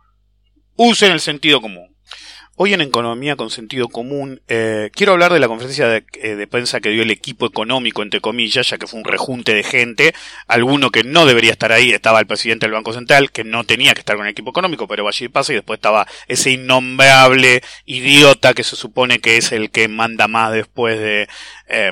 Usen 0.75 1.13
el 1.13 1.19
sentido 1.19 1.61
común. 1.61 1.96
Hoy 2.59 2.73
en 2.73 2.81
Economía 2.81 3.35
con 3.35 3.51
Sentido 3.51 3.87
Común 3.87 4.41
eh, 4.47 4.89
quiero 4.91 5.11
hablar 5.11 5.31
de 5.31 5.39
la 5.39 5.47
conferencia 5.47 5.87
de, 5.89 6.03
eh, 6.13 6.33
de, 6.33 6.47
prensa 6.47 6.79
que 6.79 6.89
dio 6.89 7.03
el 7.03 7.11
equipo 7.11 7.45
económico, 7.45 8.01
entre 8.01 8.19
comillas, 8.19 8.67
ya 8.67 8.79
que 8.79 8.87
fue 8.87 8.99
un 8.99 9.05
rejunte 9.05 9.53
de 9.53 9.61
gente, 9.61 10.15
alguno 10.47 10.89
que 10.89 11.03
no 11.03 11.27
debería 11.27 11.51
estar 11.51 11.71
ahí, 11.71 11.91
estaba 11.91 12.19
el 12.19 12.25
presidente 12.25 12.65
del 12.65 12.73
Banco 12.73 12.93
Central, 12.93 13.31
que 13.31 13.43
no 13.43 13.63
tenía 13.63 13.93
que 13.93 13.99
estar 13.99 14.15
con 14.15 14.25
el 14.25 14.31
equipo 14.31 14.49
económico, 14.49 14.87
pero 14.87 15.07
y 15.19 15.27
pasa, 15.27 15.51
y 15.51 15.57
después 15.57 15.77
estaba 15.77 16.07
ese 16.27 16.49
innombrable 16.49 17.61
idiota 17.85 18.55
que 18.55 18.63
se 18.63 18.75
supone 18.75 19.19
que 19.19 19.37
es 19.37 19.51
el 19.51 19.69
que 19.69 19.87
manda 19.87 20.27
más 20.27 20.51
después 20.51 20.99
de 20.99 21.29
eh, 21.67 21.91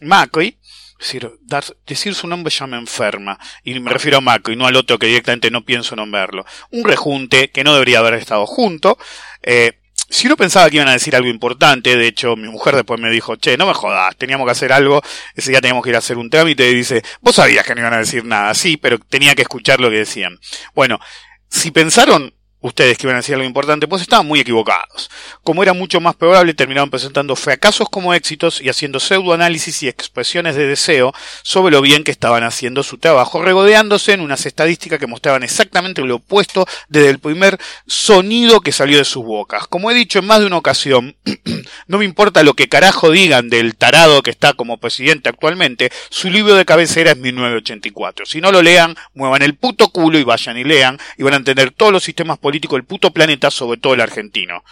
Macri, 0.00 0.56
decir, 0.98 1.30
dar, 1.42 1.64
decir 1.86 2.14
su 2.14 2.26
nombre 2.26 2.50
ya 2.50 2.66
me 2.66 2.78
enferma. 2.78 3.38
Y 3.62 3.78
me 3.78 3.90
refiero 3.90 4.16
a 4.16 4.20
Macri, 4.22 4.56
no 4.56 4.66
al 4.66 4.76
otro 4.76 4.98
que 4.98 5.08
directamente 5.08 5.50
no 5.50 5.66
pienso 5.66 5.96
nombrarlo. 5.96 6.46
Un 6.70 6.84
rejunte 6.84 7.50
que 7.50 7.62
no 7.62 7.74
debería 7.74 7.98
haber 7.98 8.14
estado 8.14 8.46
junto. 8.46 8.96
Eh, 9.42 9.81
si 10.12 10.26
uno 10.26 10.36
pensaba 10.36 10.68
que 10.68 10.76
iban 10.76 10.88
a 10.88 10.92
decir 10.92 11.16
algo 11.16 11.28
importante, 11.28 11.96
de 11.96 12.06
hecho 12.06 12.36
mi 12.36 12.48
mujer 12.48 12.76
después 12.76 13.00
me 13.00 13.10
dijo, 13.10 13.36
che, 13.36 13.56
no 13.56 13.66
me 13.66 13.72
jodas, 13.72 14.14
teníamos 14.16 14.44
que 14.44 14.52
hacer 14.52 14.70
algo, 14.70 15.00
ese 15.34 15.50
día 15.50 15.62
teníamos 15.62 15.82
que 15.82 15.88
ir 15.88 15.96
a 15.96 16.00
hacer 16.00 16.18
un 16.18 16.28
trámite 16.28 16.68
y 16.68 16.74
dice, 16.74 17.02
vos 17.22 17.34
sabías 17.34 17.64
que 17.64 17.74
no 17.74 17.80
iban 17.80 17.94
a 17.94 17.98
decir 17.98 18.22
nada, 18.22 18.52
sí, 18.52 18.76
pero 18.76 18.98
tenía 18.98 19.34
que 19.34 19.40
escuchar 19.40 19.80
lo 19.80 19.88
que 19.88 19.96
decían. 19.96 20.38
Bueno, 20.74 21.00
si 21.48 21.70
pensaron 21.70 22.34
ustedes 22.62 22.96
que 22.96 23.06
iban 23.06 23.16
a 23.16 23.18
decir 23.18 23.34
algo 23.34 23.46
importante, 23.46 23.86
pues 23.86 24.02
estaban 24.02 24.26
muy 24.26 24.40
equivocados. 24.40 25.10
Como 25.42 25.62
era 25.62 25.74
mucho 25.74 26.00
más 26.00 26.14
probable, 26.14 26.54
terminaron 26.54 26.90
presentando 26.90 27.36
fracasos 27.36 27.88
como 27.90 28.14
éxitos 28.14 28.60
y 28.60 28.68
haciendo 28.68 29.00
pseudoanálisis 29.00 29.82
y 29.82 29.88
expresiones 29.88 30.54
de 30.56 30.66
deseo 30.66 31.12
sobre 31.42 31.72
lo 31.72 31.82
bien 31.82 32.04
que 32.04 32.12
estaban 32.12 32.44
haciendo 32.44 32.82
su 32.82 32.98
trabajo, 32.98 33.42
regodeándose 33.42 34.12
en 34.12 34.20
unas 34.20 34.46
estadísticas 34.46 34.98
que 34.98 35.06
mostraban 35.06 35.42
exactamente 35.42 36.02
lo 36.02 36.16
opuesto 36.16 36.66
desde 36.88 37.10
el 37.10 37.18
primer 37.18 37.58
sonido 37.86 38.60
que 38.60 38.72
salió 38.72 38.98
de 38.98 39.04
sus 39.04 39.24
bocas. 39.24 39.66
Como 39.66 39.90
he 39.90 39.94
dicho 39.94 40.20
en 40.20 40.26
más 40.26 40.40
de 40.40 40.46
una 40.46 40.56
ocasión, 40.56 41.16
no 41.88 41.98
me 41.98 42.04
importa 42.04 42.42
lo 42.42 42.54
que 42.54 42.68
carajo 42.68 43.10
digan 43.10 43.50
del 43.50 43.74
tarado 43.74 44.22
que 44.22 44.30
está 44.30 44.52
como 44.52 44.78
presidente 44.78 45.28
actualmente, 45.28 45.90
su 46.10 46.30
libro 46.30 46.54
de 46.54 46.64
cabecera 46.64 47.10
es 47.10 47.16
1984. 47.16 48.24
Si 48.26 48.40
no 48.40 48.52
lo 48.52 48.62
lean, 48.62 48.94
muevan 49.14 49.42
el 49.42 49.56
puto 49.56 49.88
culo 49.88 50.18
y 50.18 50.24
vayan 50.24 50.56
y 50.56 50.64
lean 50.64 50.98
y 51.18 51.24
van 51.24 51.34
a 51.34 51.38
entender 51.38 51.72
todos 51.72 51.92
los 51.92 52.04
sistemas 52.04 52.38
políticos 52.38 52.51
político 52.52 52.76
del 52.76 52.84
puto 52.84 53.12
planeta, 53.12 53.50
sobre 53.50 53.80
todo 53.80 53.94
el 53.94 54.02
argentino. 54.02 54.62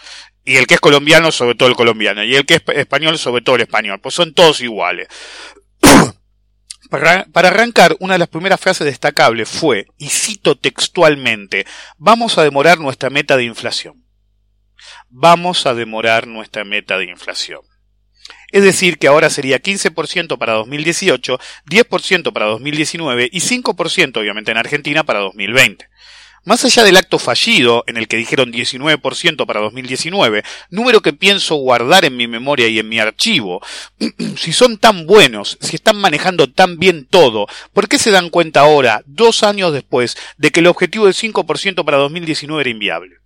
Y 0.45 0.57
el 0.57 0.67
que 0.67 0.75
es 0.75 0.79
colombiano, 0.79 1.31
sobre 1.31 1.55
todo 1.55 1.67
el 1.67 1.75
colombiano. 1.75 2.23
Y 2.23 2.35
el 2.35 2.45
que 2.45 2.55
es 2.55 2.63
español, 2.75 3.17
sobre 3.17 3.41
todo 3.41 3.55
el 3.55 3.63
español. 3.63 3.99
Pues 3.99 4.13
son 4.13 4.35
todos 4.35 4.61
iguales. 4.61 5.07
Para, 6.91 7.23
para, 7.31 7.47
arrancar, 7.47 7.95
una 8.01 8.15
de 8.15 8.19
las 8.19 8.27
primeras 8.27 8.59
frases 8.59 8.83
destacables 8.83 9.47
fue, 9.47 9.87
y 9.97 10.09
cito 10.09 10.57
textualmente, 10.57 11.65
vamos 11.97 12.37
a 12.37 12.43
demorar 12.43 12.79
nuestra 12.79 13.09
meta 13.09 13.37
de 13.37 13.45
inflación. 13.45 14.03
Vamos 15.07 15.65
a 15.65 15.73
demorar 15.73 16.27
nuestra 16.27 16.65
meta 16.65 16.97
de 16.97 17.05
inflación. 17.05 17.61
Es 18.51 18.63
decir, 18.63 18.97
que 18.97 19.07
ahora 19.07 19.29
sería 19.29 19.61
15% 19.61 20.37
para 20.37 20.53
2018, 20.53 21.39
10% 21.65 22.33
para 22.33 22.47
2019 22.47 23.29
y 23.31 23.39
5% 23.39 24.17
obviamente 24.17 24.51
en 24.51 24.57
Argentina 24.57 25.05
para 25.05 25.19
2020. 25.19 25.87
Más 26.43 26.65
allá 26.65 26.83
del 26.83 26.97
acto 26.97 27.19
fallido, 27.19 27.83
en 27.85 27.97
el 27.97 28.07
que 28.07 28.17
dijeron 28.17 28.51
19% 28.51 29.45
para 29.45 29.59
2019, 29.59 30.43
número 30.71 31.01
que 31.01 31.13
pienso 31.13 31.53
guardar 31.55 32.03
en 32.03 32.17
mi 32.17 32.27
memoria 32.27 32.67
y 32.67 32.79
en 32.79 32.89
mi 32.89 32.97
archivo, 32.97 33.61
si 34.37 34.51
son 34.51 34.79
tan 34.79 35.05
buenos, 35.05 35.59
si 35.61 35.75
están 35.75 35.97
manejando 35.97 36.51
tan 36.51 36.79
bien 36.79 37.05
todo, 37.05 37.45
¿por 37.73 37.87
qué 37.87 37.99
se 37.99 38.09
dan 38.09 38.31
cuenta 38.31 38.61
ahora, 38.61 39.03
dos 39.05 39.43
años 39.43 39.71
después, 39.71 40.17
de 40.37 40.49
que 40.49 40.61
el 40.61 40.67
objetivo 40.67 41.05
del 41.05 41.13
5% 41.13 41.85
para 41.85 41.97
2019 41.97 42.61
era 42.61 42.69
inviable? 42.71 43.17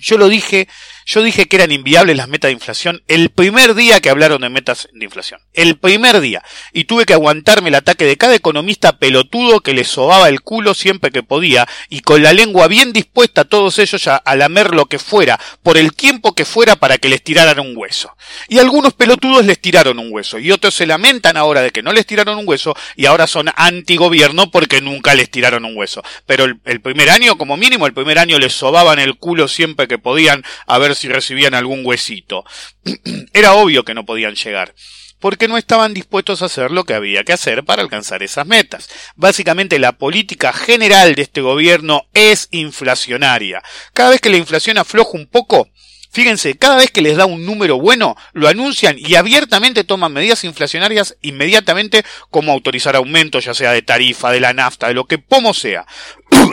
Yo 0.00 0.18
lo 0.18 0.28
dije, 0.28 0.68
yo 1.06 1.22
dije 1.22 1.46
que 1.46 1.56
eran 1.56 1.72
inviables 1.72 2.16
las 2.16 2.28
metas 2.28 2.48
de 2.48 2.52
inflación 2.52 3.02
el 3.08 3.30
primer 3.30 3.74
día 3.74 4.00
que 4.00 4.10
hablaron 4.10 4.42
de 4.42 4.48
metas 4.48 4.88
de 4.92 5.04
inflación. 5.04 5.40
El 5.52 5.76
primer 5.76 6.20
día. 6.20 6.42
Y 6.72 6.84
tuve 6.84 7.06
que 7.06 7.14
aguantarme 7.14 7.68
el 7.68 7.76
ataque 7.76 8.04
de 8.04 8.16
cada 8.16 8.34
economista 8.34 8.98
pelotudo 8.98 9.60
que 9.60 9.72
le 9.72 9.84
sobaba 9.84 10.28
el 10.28 10.40
culo 10.42 10.74
siempre 10.74 11.10
que 11.10 11.22
podía 11.22 11.68
y 11.88 12.00
con 12.00 12.22
la 12.22 12.32
lengua 12.32 12.68
bien 12.68 12.92
dispuesta 12.92 13.42
a 13.42 13.44
todos 13.44 13.78
ellos 13.78 14.06
a, 14.08 14.16
a 14.16 14.36
lamer 14.36 14.74
lo 14.74 14.86
que 14.86 14.98
fuera, 14.98 15.38
por 15.62 15.76
el 15.76 15.94
tiempo 15.94 16.34
que 16.34 16.44
fuera 16.44 16.76
para 16.76 16.98
que 16.98 17.08
les 17.08 17.22
tiraran 17.22 17.60
un 17.60 17.76
hueso. 17.76 18.16
Y 18.48 18.58
algunos 18.58 18.92
pelotudos 18.94 19.46
les 19.46 19.60
tiraron 19.60 19.98
un 19.98 20.12
hueso 20.12 20.38
y 20.38 20.52
otros 20.52 20.74
se 20.74 20.86
lamentan 20.86 21.36
ahora 21.36 21.62
de 21.62 21.70
que 21.70 21.82
no 21.82 21.92
les 21.92 22.06
tiraron 22.06 22.38
un 22.38 22.48
hueso 22.48 22.76
y 22.96 23.06
ahora 23.06 23.26
son 23.26 23.50
antigobierno 23.56 24.50
porque 24.50 24.80
nunca 24.80 25.14
les 25.14 25.30
tiraron 25.30 25.64
un 25.64 25.76
hueso. 25.76 26.02
Pero 26.26 26.44
el, 26.44 26.58
el 26.64 26.80
primer 26.80 27.10
año, 27.10 27.38
como 27.38 27.56
mínimo, 27.56 27.86
el 27.86 27.94
primer 27.94 28.18
año 28.18 28.38
les 28.38 28.52
sobaban 28.52 28.98
el 28.98 29.16
culo 29.16 29.48
siempre 29.48 29.85
que 29.88 29.98
podían 29.98 30.44
a 30.66 30.78
ver 30.78 30.94
si 30.94 31.08
recibían 31.08 31.54
algún 31.54 31.84
huesito. 31.84 32.44
Era 33.32 33.54
obvio 33.54 33.84
que 33.84 33.94
no 33.94 34.04
podían 34.06 34.34
llegar 34.34 34.74
porque 35.18 35.48
no 35.48 35.56
estaban 35.56 35.94
dispuestos 35.94 36.42
a 36.42 36.46
hacer 36.46 36.70
lo 36.70 36.84
que 36.84 36.94
había 36.94 37.24
que 37.24 37.32
hacer 37.32 37.64
para 37.64 37.82
alcanzar 37.82 38.22
esas 38.22 38.46
metas. 38.46 38.88
Básicamente 39.14 39.78
la 39.78 39.92
política 39.92 40.52
general 40.52 41.14
de 41.14 41.22
este 41.22 41.40
gobierno 41.40 42.02
es 42.14 42.48
inflacionaria. 42.50 43.62
Cada 43.92 44.10
vez 44.10 44.20
que 44.20 44.30
la 44.30 44.36
inflación 44.36 44.78
afloja 44.78 45.12
un 45.14 45.26
poco, 45.26 45.68
Fíjense, 46.16 46.56
cada 46.56 46.76
vez 46.76 46.90
que 46.90 47.02
les 47.02 47.18
da 47.18 47.26
un 47.26 47.44
número 47.44 47.78
bueno, 47.78 48.16
lo 48.32 48.48
anuncian 48.48 48.96
y 48.98 49.16
abiertamente 49.16 49.84
toman 49.84 50.14
medidas 50.14 50.44
inflacionarias 50.44 51.14
inmediatamente 51.20 52.06
como 52.30 52.52
autorizar 52.52 52.96
aumentos, 52.96 53.44
ya 53.44 53.52
sea 53.52 53.72
de 53.72 53.82
tarifa, 53.82 54.30
de 54.30 54.40
la 54.40 54.54
nafta, 54.54 54.88
de 54.88 54.94
lo 54.94 55.04
que 55.04 55.18
pomo 55.18 55.52
sea. 55.52 55.84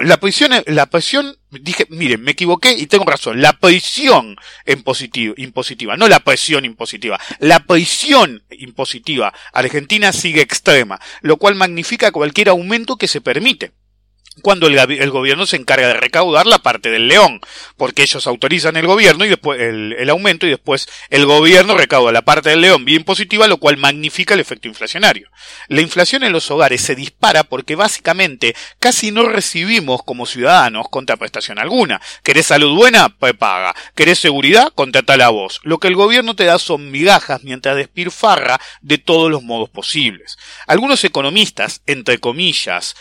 La 0.02 0.18
presión, 0.18 0.52
la 0.68 0.86
presión, 0.88 1.38
dije, 1.52 1.86
miren, 1.90 2.22
me 2.22 2.32
equivoqué 2.32 2.74
y 2.74 2.88
tengo 2.88 3.06
razón, 3.06 3.42
la 3.42 3.54
presión 3.54 4.36
en 4.66 4.84
positivo, 4.84 5.34
impositiva, 5.38 5.98
no 5.98 6.08
la 6.08 6.20
presión 6.22 6.66
impositiva, 6.66 7.20
la 7.40 7.66
presión 7.66 8.44
impositiva 8.52 9.34
argentina 9.54 10.12
sigue 10.12 10.42
extrema, 10.42 11.00
lo 11.22 11.38
cual 11.38 11.56
magnifica 11.56 12.12
cualquier 12.12 12.50
aumento 12.50 12.98
que 12.98 13.08
se 13.08 13.22
permite 13.22 13.72
cuando 14.42 14.68
el, 14.68 15.12
gobierno 15.12 15.46
se 15.46 15.58
encarga 15.58 15.88
de 15.88 15.94
recaudar 15.94 16.46
la 16.46 16.60
parte 16.60 16.90
del 16.90 17.08
león, 17.08 17.40
porque 17.78 18.02
ellos 18.02 18.26
autorizan 18.26 18.76
el 18.78 18.88
gobierno 18.88 19.26
y 19.26 19.30
después 19.30 19.60
el, 19.62 20.10
aumento 20.10 20.48
y 20.48 20.50
después 20.50 20.88
el 21.10 21.26
gobierno 21.26 21.78
recauda 21.78 22.12
la 22.12 22.24
parte 22.24 22.50
del 22.50 22.62
león 22.62 22.86
bien 22.86 23.04
positiva, 23.04 23.48
lo 23.48 23.58
cual 23.58 23.78
magnifica 23.78 24.34
el 24.34 24.40
efecto 24.40 24.68
inflacionario. 24.68 25.30
La 25.68 25.82
inflación 25.82 26.24
en 26.24 26.34
los 26.34 26.50
hogares 26.52 26.82
se 26.82 26.96
dispara 26.96 27.44
porque 27.44 27.76
básicamente 27.76 28.56
casi 28.80 29.12
no 29.12 29.24
recibimos 29.24 30.02
como 30.04 30.26
ciudadanos 30.26 30.90
contraprestación 30.90 31.60
alguna. 31.60 32.02
¿Querés 32.24 32.48
salud 32.48 32.76
buena? 32.76 33.10
Pues 33.10 33.34
paga. 33.34 33.76
¿Querés 33.96 34.20
seguridad? 34.20 34.72
Contrata 34.74 35.18
la 35.18 35.30
voz. 35.30 35.60
Lo 35.64 35.80
que 35.80 35.88
el 35.88 35.96
gobierno 35.96 36.36
te 36.36 36.46
da 36.46 36.60
son 36.60 36.92
migajas 36.92 37.44
mientras 37.44 37.76
despilfarra 37.76 38.60
de 38.82 38.98
todos 38.98 39.30
los 39.30 39.44
modos 39.44 39.70
posibles. 39.70 40.38
Algunos 40.68 41.04
economistas, 41.04 41.82
entre 41.86 42.18
comillas, 42.18 42.96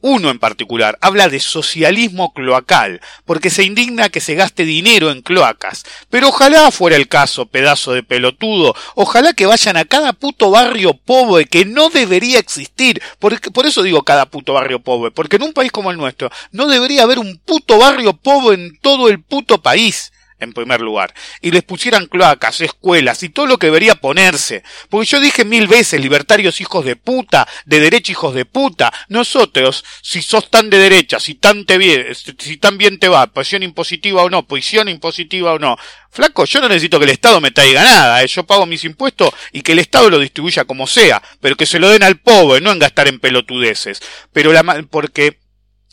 uno 0.00 0.30
en 0.30 0.38
particular, 0.38 0.98
habla 1.00 1.28
de 1.28 1.40
socialismo 1.40 2.32
cloacal, 2.32 3.00
porque 3.24 3.50
se 3.50 3.64
indigna 3.64 4.08
que 4.08 4.20
se 4.20 4.34
gaste 4.34 4.64
dinero 4.64 5.10
en 5.10 5.22
cloacas. 5.22 5.84
Pero 6.08 6.28
ojalá 6.28 6.70
fuera 6.70 6.96
el 6.96 7.08
caso, 7.08 7.46
pedazo 7.46 7.92
de 7.92 8.02
pelotudo, 8.02 8.74
ojalá 8.94 9.32
que 9.32 9.46
vayan 9.46 9.76
a 9.76 9.84
cada 9.84 10.12
puto 10.12 10.50
barrio 10.50 10.94
pobre 10.94 11.46
que 11.46 11.64
no 11.64 11.88
debería 11.88 12.38
existir. 12.38 13.00
Por, 13.18 13.40
por 13.52 13.66
eso 13.66 13.82
digo 13.82 14.02
cada 14.02 14.26
puto 14.26 14.52
barrio 14.52 14.80
pobre, 14.80 15.10
porque 15.10 15.36
en 15.36 15.44
un 15.44 15.52
país 15.52 15.72
como 15.72 15.90
el 15.90 15.96
nuestro 15.96 16.30
no 16.52 16.66
debería 16.66 17.02
haber 17.02 17.18
un 17.18 17.38
puto 17.38 17.78
barrio 17.78 18.12
pobre 18.14 18.54
en 18.54 18.78
todo 18.80 19.08
el 19.08 19.22
puto 19.22 19.62
país 19.62 20.12
en 20.40 20.52
primer 20.52 20.80
lugar, 20.80 21.14
y 21.40 21.50
les 21.50 21.62
pusieran 21.62 22.06
cloacas, 22.06 22.60
escuelas 22.60 23.22
y 23.22 23.28
todo 23.28 23.46
lo 23.46 23.58
que 23.58 23.66
debería 23.66 23.94
ponerse. 23.94 24.62
Porque 24.88 25.06
yo 25.06 25.20
dije 25.20 25.44
mil 25.44 25.66
veces, 25.68 26.00
libertarios 26.00 26.60
hijos 26.60 26.84
de 26.84 26.96
puta, 26.96 27.46
de 27.66 27.80
derecha 27.80 28.12
hijos 28.12 28.34
de 28.34 28.44
puta, 28.44 28.92
nosotros, 29.08 29.84
si 30.02 30.22
sos 30.22 30.50
tan 30.50 30.70
de 30.70 30.78
derecha, 30.78 31.20
si 31.20 31.34
tan, 31.34 31.66
te 31.66 31.78
bien, 31.78 32.06
si 32.14 32.56
tan 32.56 32.78
bien 32.78 32.98
te 32.98 33.08
va, 33.08 33.26
posición 33.28 33.62
impositiva 33.62 34.22
o 34.22 34.30
no, 34.30 34.46
posición 34.46 34.88
impositiva 34.88 35.52
o 35.52 35.58
no, 35.58 35.76
flaco, 36.10 36.44
yo 36.44 36.60
no 36.60 36.68
necesito 36.68 36.98
que 36.98 37.04
el 37.04 37.10
Estado 37.10 37.40
me 37.40 37.50
traiga 37.50 37.82
nada, 37.82 38.22
¿eh? 38.22 38.26
yo 38.26 38.44
pago 38.44 38.66
mis 38.66 38.84
impuestos 38.84 39.30
y 39.52 39.62
que 39.62 39.72
el 39.72 39.78
Estado 39.78 40.10
lo 40.10 40.18
distribuya 40.18 40.64
como 40.64 40.86
sea, 40.86 41.22
pero 41.40 41.56
que 41.56 41.66
se 41.66 41.78
lo 41.78 41.88
den 41.88 42.02
al 42.02 42.16
pobre, 42.16 42.60
no 42.60 42.72
en 42.72 42.78
gastar 42.78 43.08
en 43.08 43.20
pelotudeces. 43.20 44.02
Pero 44.32 44.52
la, 44.52 44.62
porque 44.90 45.38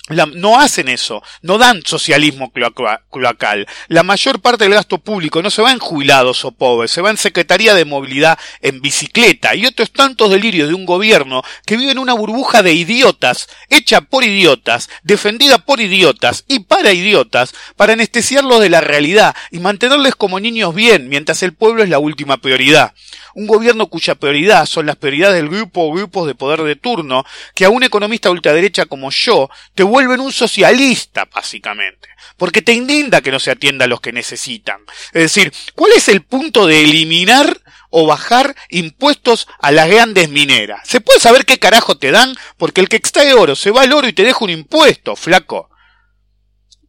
no 0.10 0.60
hacen 0.60 0.88
eso, 0.88 1.22
no 1.42 1.58
dan 1.58 1.82
socialismo 1.86 2.52
cloacal. 2.52 3.68
La 3.90 4.04
mayor 4.04 4.40
parte 4.40 4.64
del 4.64 4.74
gasto 4.74 5.00
público 5.00 5.42
no 5.42 5.50
se 5.50 5.62
va 5.62 5.72
en 5.72 5.80
jubilados 5.80 6.46
o 6.46 6.52
pobres, 6.52 6.92
se 6.92 7.02
va 7.02 7.10
en 7.10 7.18
Secretaría 7.18 7.74
de 7.74 7.86
Movilidad 7.86 8.40
en 8.62 8.82
bicicleta 8.82 9.56
y 9.56 9.66
otros 9.66 9.92
tantos 9.92 10.32
delirios 10.32 10.70
de 10.70 10.76
un 10.76 10.86
gobierno 10.86 11.44
que 11.66 11.76
vive 11.76 11.92
en 11.92 12.00
una 12.00 12.14
burbuja 12.14 12.64
de 12.64 12.74
idiotas, 12.74 13.50
hecha 13.70 14.02
por 14.02 14.24
idiotas, 14.24 14.90
defendida 15.04 15.58
por 15.58 15.82
idiotas 15.82 16.46
y 16.48 16.60
para 16.60 16.94
idiotas, 16.94 17.54
para 17.76 17.94
anestesiarlos 17.94 18.62
de 18.62 18.70
la 18.70 18.82
realidad 18.82 19.36
y 19.52 19.60
mantenerles 19.60 20.16
como 20.16 20.40
niños 20.40 20.74
bien, 20.74 21.10
mientras 21.10 21.44
el 21.44 21.54
pueblo 21.54 21.84
es 21.84 21.90
la 21.90 22.00
última 22.00 22.38
prioridad. 22.38 22.94
Un 23.34 23.46
gobierno 23.46 23.88
cuya 23.88 24.16
prioridad 24.16 24.66
son 24.66 24.86
las 24.86 24.96
prioridades 24.96 25.36
del 25.36 25.50
grupo 25.50 25.82
o 25.82 25.94
grupos 25.94 26.28
de 26.28 26.34
poder 26.34 26.64
de 26.64 26.76
turno, 26.76 27.24
que 27.54 27.66
a 27.66 27.70
un 27.70 27.84
economista 27.84 28.32
ultraderecha 28.32 28.86
como 28.86 29.12
yo 29.12 29.50
te 29.76 29.84
vuelven 29.98 30.20
un 30.20 30.32
socialista, 30.32 31.26
básicamente. 31.26 32.08
Porque 32.38 32.62
te 32.62 32.72
indigna 32.72 33.22
que 33.22 33.32
no 33.32 33.40
se 33.40 33.50
atienda 33.50 33.86
a 33.86 33.88
los 33.88 34.00
que 34.00 34.12
necesitan. 34.12 34.82
Es 35.08 35.24
decir, 35.24 35.52
¿cuál 35.74 35.92
es 35.94 36.08
el 36.08 36.22
punto 36.22 36.68
de 36.68 36.84
eliminar 36.84 37.60
o 37.90 38.06
bajar 38.06 38.56
impuestos 38.70 39.48
a 39.60 39.72
las 39.72 39.90
grandes 39.90 40.30
mineras? 40.30 40.82
¿Se 40.88 41.02
puede 41.02 41.20
saber 41.20 41.48
qué 41.48 41.58
carajo 41.58 41.98
te 41.98 42.12
dan? 42.12 42.36
Porque 42.58 42.80
el 42.80 42.90
que 42.90 42.98
extrae 42.98 43.34
oro 43.34 43.56
se 43.56 43.72
va 43.72 43.82
al 43.82 43.94
oro 43.94 44.08
y 44.08 44.14
te 44.14 44.22
deja 44.22 44.46
un 44.46 44.52
impuesto, 44.52 45.16
flaco. 45.16 45.72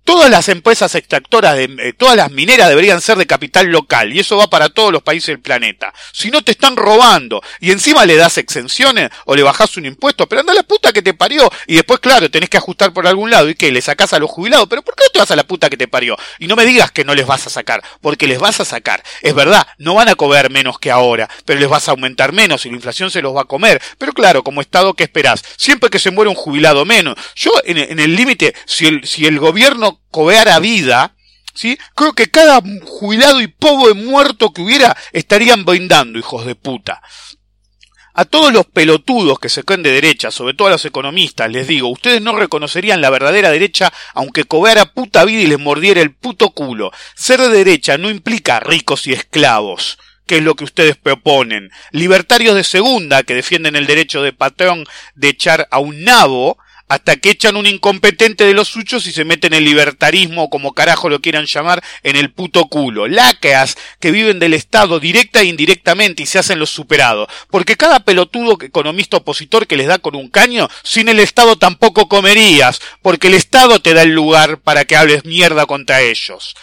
Todas 0.08 0.30
las 0.30 0.48
empresas 0.48 0.94
extractoras, 0.94 1.54
de, 1.54 1.64
eh, 1.64 1.92
todas 1.92 2.16
las 2.16 2.30
mineras 2.30 2.70
deberían 2.70 3.02
ser 3.02 3.18
de 3.18 3.26
capital 3.26 3.66
local 3.66 4.10
y 4.10 4.20
eso 4.20 4.38
va 4.38 4.48
para 4.48 4.70
todos 4.70 4.90
los 4.90 5.02
países 5.02 5.26
del 5.26 5.40
planeta. 5.40 5.92
Si 6.12 6.30
no 6.30 6.40
te 6.40 6.52
están 6.52 6.76
robando 6.76 7.42
y 7.60 7.72
encima 7.72 8.06
le 8.06 8.16
das 8.16 8.38
exenciones 8.38 9.10
o 9.26 9.36
le 9.36 9.42
bajas 9.42 9.76
un 9.76 9.84
impuesto, 9.84 10.26
pero 10.26 10.40
anda 10.40 10.54
la 10.54 10.62
puta 10.62 10.94
que 10.94 11.02
te 11.02 11.12
parió 11.12 11.52
y 11.66 11.74
después 11.74 12.00
claro, 12.00 12.30
tenés 12.30 12.48
que 12.48 12.56
ajustar 12.56 12.94
por 12.94 13.06
algún 13.06 13.30
lado 13.30 13.50
y 13.50 13.54
que 13.54 13.70
le 13.70 13.82
sacás 13.82 14.14
a 14.14 14.18
los 14.18 14.30
jubilados, 14.30 14.66
pero 14.70 14.80
¿por 14.80 14.94
qué 14.94 15.04
no 15.04 15.10
te 15.10 15.18
vas 15.18 15.30
a 15.30 15.36
la 15.36 15.44
puta 15.44 15.68
que 15.68 15.76
te 15.76 15.88
parió? 15.88 16.16
Y 16.38 16.46
no 16.46 16.56
me 16.56 16.64
digas 16.64 16.90
que 16.90 17.04
no 17.04 17.14
les 17.14 17.26
vas 17.26 17.46
a 17.46 17.50
sacar, 17.50 17.82
porque 18.00 18.26
les 18.26 18.38
vas 18.38 18.60
a 18.60 18.64
sacar. 18.64 19.02
Es 19.20 19.34
verdad, 19.34 19.66
no 19.76 19.92
van 19.92 20.08
a 20.08 20.14
cobrar 20.14 20.48
menos 20.48 20.78
que 20.78 20.90
ahora, 20.90 21.28
pero 21.44 21.60
les 21.60 21.68
vas 21.68 21.86
a 21.86 21.90
aumentar 21.90 22.32
menos 22.32 22.64
y 22.64 22.70
la 22.70 22.76
inflación 22.76 23.10
se 23.10 23.20
los 23.20 23.36
va 23.36 23.42
a 23.42 23.44
comer. 23.44 23.82
Pero 23.98 24.14
claro, 24.14 24.42
como 24.42 24.62
Estado, 24.62 24.94
¿qué 24.94 25.04
esperás? 25.04 25.44
Siempre 25.58 25.90
que 25.90 25.98
se 25.98 26.10
muere 26.10 26.30
un 26.30 26.34
jubilado 26.34 26.86
menos. 26.86 27.16
Yo 27.36 27.52
en, 27.66 27.98
el 28.00 28.16
límite, 28.16 28.54
si 28.64 28.86
el, 28.86 29.06
si 29.06 29.26
el 29.26 29.38
gobierno 29.38 29.97
gobierno 29.98 30.08
cobeara 30.10 30.58
vida, 30.58 31.14
¿sí? 31.54 31.78
Creo 31.94 32.12
que 32.12 32.30
cada 32.30 32.60
jubilado 32.84 33.40
y 33.40 33.46
pobre 33.46 33.94
muerto 33.94 34.52
que 34.52 34.62
hubiera 34.62 34.96
estarían 35.12 35.64
brindando, 35.64 36.18
hijos 36.18 36.46
de 36.46 36.54
puta. 36.54 37.02
A 38.14 38.24
todos 38.24 38.52
los 38.52 38.66
pelotudos 38.66 39.38
que 39.38 39.48
se 39.48 39.62
creen 39.62 39.84
de 39.84 39.92
derecha, 39.92 40.32
sobre 40.32 40.54
todo 40.54 40.66
a 40.66 40.72
los 40.72 40.84
economistas, 40.84 41.52
les 41.52 41.68
digo, 41.68 41.88
ustedes 41.88 42.20
no 42.20 42.36
reconocerían 42.36 43.00
la 43.00 43.10
verdadera 43.10 43.50
derecha 43.50 43.92
aunque 44.12 44.42
cobeara 44.42 44.92
puta 44.92 45.24
vida 45.24 45.42
y 45.42 45.46
les 45.46 45.60
mordiera 45.60 46.00
el 46.00 46.14
puto 46.14 46.50
culo. 46.50 46.90
Ser 47.14 47.40
de 47.40 47.48
derecha 47.48 47.96
no 47.96 48.10
implica 48.10 48.58
ricos 48.58 49.06
y 49.06 49.12
esclavos 49.12 49.98
que 50.26 50.38
es 50.38 50.42
lo 50.42 50.56
que 50.56 50.64
ustedes 50.64 50.98
proponen. 50.98 51.70
Libertarios 51.90 52.54
de 52.54 52.62
segunda, 52.62 53.22
que 53.22 53.34
defienden 53.34 53.76
el 53.76 53.86
derecho 53.86 54.20
de 54.20 54.34
patrón 54.34 54.84
de 55.14 55.28
echar 55.28 55.68
a 55.70 55.78
un 55.78 56.04
nabo, 56.04 56.58
hasta 56.88 57.16
que 57.16 57.30
echan 57.30 57.56
un 57.56 57.66
incompetente 57.66 58.44
de 58.44 58.54
los 58.54 58.68
suyos 58.68 59.06
y 59.06 59.12
se 59.12 59.24
meten 59.24 59.54
el 59.54 59.64
libertarismo, 59.64 60.50
como 60.50 60.72
carajo 60.72 61.08
lo 61.08 61.20
quieran 61.20 61.46
llamar, 61.46 61.82
en 62.02 62.16
el 62.16 62.30
puto 62.30 62.66
culo. 62.66 63.06
Láqueas 63.08 63.76
que 64.00 64.10
viven 64.10 64.38
del 64.38 64.54
Estado 64.54 65.00
directa 65.00 65.40
e 65.40 65.44
indirectamente 65.44 66.22
y 66.22 66.26
se 66.26 66.38
hacen 66.38 66.58
los 66.58 66.70
superados. 66.70 67.28
Porque 67.50 67.76
cada 67.76 68.00
pelotudo 68.00 68.58
economista 68.60 69.18
opositor 69.18 69.66
que 69.66 69.76
les 69.76 69.86
da 69.86 69.98
con 69.98 70.16
un 70.16 70.28
caño, 70.28 70.68
sin 70.82 71.08
el 71.08 71.20
Estado 71.20 71.56
tampoco 71.56 72.08
comerías, 72.08 72.80
porque 73.02 73.28
el 73.28 73.34
Estado 73.34 73.80
te 73.80 73.94
da 73.94 74.02
el 74.02 74.14
lugar 74.14 74.58
para 74.58 74.84
que 74.84 74.96
hables 74.96 75.24
mierda 75.24 75.66
contra 75.66 76.00
ellos. 76.00 76.54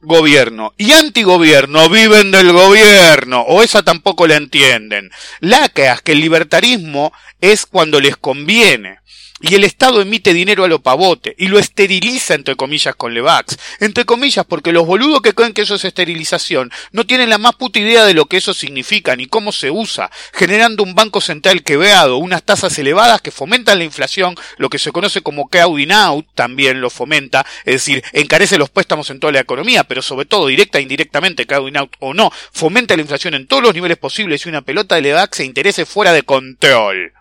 Gobierno 0.00 0.72
y 0.78 0.92
antigobierno 0.92 1.88
viven 1.88 2.30
del 2.30 2.52
gobierno, 2.52 3.42
o 3.42 3.62
esa 3.62 3.82
tampoco 3.82 4.26
la 4.26 4.36
entienden. 4.36 5.10
Láqueas 5.40 6.00
que 6.00 6.12
el 6.12 6.20
libertarismo 6.20 7.12
es 7.40 7.66
cuando 7.66 8.00
les 8.00 8.16
conviene. 8.16 9.00
Y 9.40 9.54
el 9.54 9.64
Estado 9.64 10.00
emite 10.00 10.34
dinero 10.34 10.64
a 10.64 10.68
lo 10.68 10.80
pavote 10.80 11.34
y 11.38 11.48
lo 11.48 11.58
esteriliza 11.58 12.34
entre 12.34 12.56
comillas 12.56 12.96
con 12.96 13.14
Levax. 13.14 13.56
Entre 13.80 14.04
comillas 14.04 14.44
porque 14.44 14.72
los 14.72 14.86
boludos 14.86 15.22
que 15.22 15.34
creen 15.34 15.52
que 15.52 15.62
eso 15.62 15.76
es 15.76 15.84
esterilización 15.84 16.72
no 16.92 17.06
tienen 17.06 17.30
la 17.30 17.38
más 17.38 17.54
puta 17.54 17.78
idea 17.78 18.04
de 18.04 18.14
lo 18.14 18.26
que 18.26 18.38
eso 18.38 18.52
significa 18.52 19.14
ni 19.14 19.26
cómo 19.26 19.52
se 19.52 19.70
usa, 19.70 20.10
generando 20.32 20.82
un 20.82 20.94
banco 20.94 21.20
central 21.20 21.62
quebrado, 21.62 22.16
unas 22.16 22.42
tasas 22.42 22.78
elevadas 22.78 23.20
que 23.20 23.30
fomentan 23.30 23.78
la 23.78 23.84
inflación, 23.84 24.34
lo 24.56 24.68
que 24.70 24.78
se 24.78 24.92
conoce 24.92 25.22
como 25.22 25.48
crowding 25.48 25.92
out 25.92 26.26
también 26.34 26.80
lo 26.80 26.90
fomenta, 26.90 27.46
es 27.64 27.74
decir, 27.74 28.02
encarece 28.12 28.58
los 28.58 28.70
préstamos 28.70 29.10
en 29.10 29.20
toda 29.20 29.32
la 29.32 29.40
economía, 29.40 29.84
pero 29.84 30.02
sobre 30.02 30.26
todo 30.26 30.46
directa 30.46 30.78
e 30.78 30.82
indirectamente, 30.82 31.46
crowding 31.46 31.76
out 31.76 31.92
o 32.00 32.14
no, 32.14 32.32
fomenta 32.52 32.96
la 32.96 33.02
inflación 33.02 33.34
en 33.34 33.46
todos 33.46 33.62
los 33.62 33.74
niveles 33.74 33.98
posibles 33.98 34.44
y 34.44 34.48
una 34.48 34.62
pelota 34.62 34.96
de 34.96 35.02
Levax 35.02 35.38
se 35.38 35.44
interese 35.44 35.86
fuera 35.86 36.12
de 36.12 36.22
control. 36.22 37.17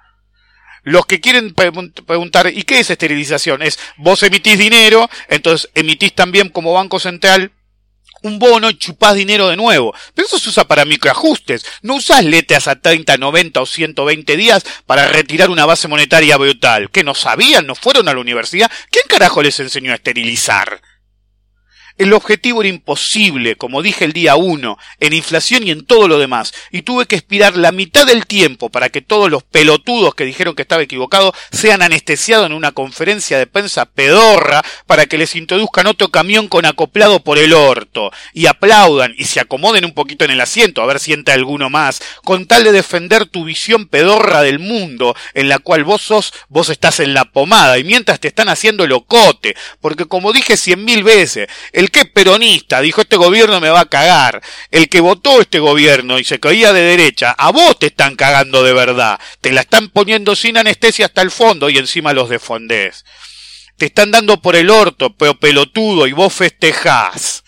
Los 0.88 1.06
que 1.06 1.20
quieren 1.20 1.54
preguntar, 1.54 2.50
¿y 2.56 2.64
qué 2.64 2.80
es 2.80 2.90
esterilización? 2.90 3.62
Es 3.62 3.78
vos 3.98 4.24
emitís 4.24 4.58
dinero, 4.58 5.10
entonces 5.28 5.70
emitís 5.76 6.16
también 6.16 6.48
como 6.48 6.72
Banco 6.72 6.98
Central 6.98 7.52
un 8.22 8.40
bono 8.40 8.70
y 8.70 8.78
chupás 8.78 9.14
dinero 9.16 9.50
de 9.50 9.58
nuevo. 9.58 9.94
Pero 10.16 10.30
eso 10.30 10.40
se 10.40 10.48
usa 10.48 10.64
para 10.64 10.86
microajustes. 10.86 11.66
No 11.82 11.96
usás 11.96 12.24
letras 12.24 12.70
a 12.70 12.80
30, 12.80 13.18
90 13.18 13.60
o 13.60 13.66
120 13.66 14.38
días 14.38 14.64
para 14.86 15.10
retirar 15.10 15.50
una 15.50 15.66
base 15.66 15.90
monetaria 15.90 16.38
brutal. 16.38 16.90
¿Que 16.90 17.04
no 17.04 17.14
sabían? 17.16 17.68
¿No 17.68 17.76
fueron 17.76 18.08
a 18.08 18.14
la 18.14 18.22
universidad? 18.22 18.72
¿Quién 18.90 19.04
carajo 19.10 19.44
les 19.44 19.60
enseñó 19.60 19.92
a 19.92 19.96
esterilizar? 19.96 20.82
El 21.98 22.14
objetivo 22.14 22.62
era 22.62 22.70
imposible, 22.70 23.56
como 23.56 23.82
dije 23.82 24.06
el 24.06 24.14
día 24.14 24.36
uno, 24.36 24.78
en 25.00 25.14
inflación 25.14 25.66
y 25.66 25.72
en 25.72 25.84
todo 25.84 26.08
lo 26.08 26.20
demás, 26.20 26.54
y 26.72 26.84
tuve 26.84 27.08
que 27.08 27.16
expirar 27.16 27.58
la 27.58 27.72
mitad 27.72 28.06
del 28.06 28.28
tiempo 28.28 28.70
para 28.70 28.90
que 28.90 29.02
todos 29.02 29.32
los 29.32 29.42
pelotudos 29.44 30.14
que 30.14 30.26
dijeron 30.26 30.54
que 30.54 30.62
estaba 30.62 30.84
equivocado 30.84 31.34
sean 31.52 31.82
anestesiados 31.82 32.46
en 32.46 32.54
una 32.54 32.72
conferencia 32.72 33.40
de 33.40 33.48
prensa 33.48 33.86
pedorra 33.86 34.64
para 34.86 35.08
que 35.08 35.18
les 35.18 35.36
introduzcan 35.36 35.88
otro 35.88 36.10
camión 36.10 36.48
con 36.48 36.66
acoplado 36.66 37.24
por 37.24 37.40
el 37.40 37.54
orto, 37.54 38.12
y 38.32 38.46
aplaudan 38.46 39.16
y 39.18 39.26
se 39.26 39.40
acomoden 39.40 39.84
un 39.84 39.94
poquito 39.94 40.24
en 40.24 40.32
el 40.32 40.42
asiento, 40.42 40.84
a 40.84 40.86
ver 40.86 41.00
si 41.00 41.14
entra 41.14 41.34
alguno 41.34 41.72
más, 41.72 42.02
con 42.24 42.46
tal 42.46 42.64
de 42.64 42.74
defender 42.74 43.26
tu 43.26 43.44
visión 43.44 43.88
pedorra 43.88 44.44
del 44.44 44.60
mundo, 44.60 45.16
en 45.34 45.50
la 45.50 45.58
cual 45.58 45.84
vos 45.84 46.04
sos, 46.04 46.32
vos 46.48 46.70
estás 46.70 47.00
en 47.00 47.16
la 47.16 47.26
pomada, 47.26 47.80
y 47.80 47.84
mientras 47.84 48.20
te 48.20 48.28
están 48.28 48.50
haciendo 48.50 48.86
locote, 48.86 49.56
porque 49.82 50.06
como 50.06 50.32
dije 50.32 50.58
cien 50.58 50.86
mil 50.86 51.04
veces, 51.04 51.48
el 51.74 51.87
el 51.88 51.92
que 51.92 52.04
peronista 52.04 52.82
dijo 52.82 53.00
este 53.00 53.16
gobierno 53.16 53.62
me 53.62 53.70
va 53.70 53.80
a 53.80 53.86
cagar, 53.86 54.42
el 54.72 54.90
que 54.90 55.00
votó 55.00 55.40
este 55.40 55.60
gobierno 55.60 56.20
y 56.20 56.26
se 56.26 56.38
caía 56.38 56.74
de 56.74 56.82
derecha, 56.82 57.32
a 57.32 57.50
vos 57.54 57.80
te 57.80 57.86
están 57.86 58.18
cagando 58.18 58.62
de 58.62 58.74
verdad, 58.74 59.18
te 59.40 59.54
la 59.54 59.62
están 59.62 59.88
poniendo 59.88 60.36
sin 60.36 60.58
anestesia 60.58 61.06
hasta 61.06 61.22
el 61.22 61.32
fondo 61.32 61.70
y 61.70 61.78
encima 61.78 62.12
los 62.12 62.28
defondés. 62.28 63.06
Te 63.78 63.86
están 63.86 64.12
dando 64.12 64.42
por 64.42 64.58
el 64.58 64.70
orto, 64.70 65.16
pero 65.16 65.36
pelotudo, 65.36 66.08
y 66.08 66.12
vos 66.12 66.34
festejás. 66.34 67.46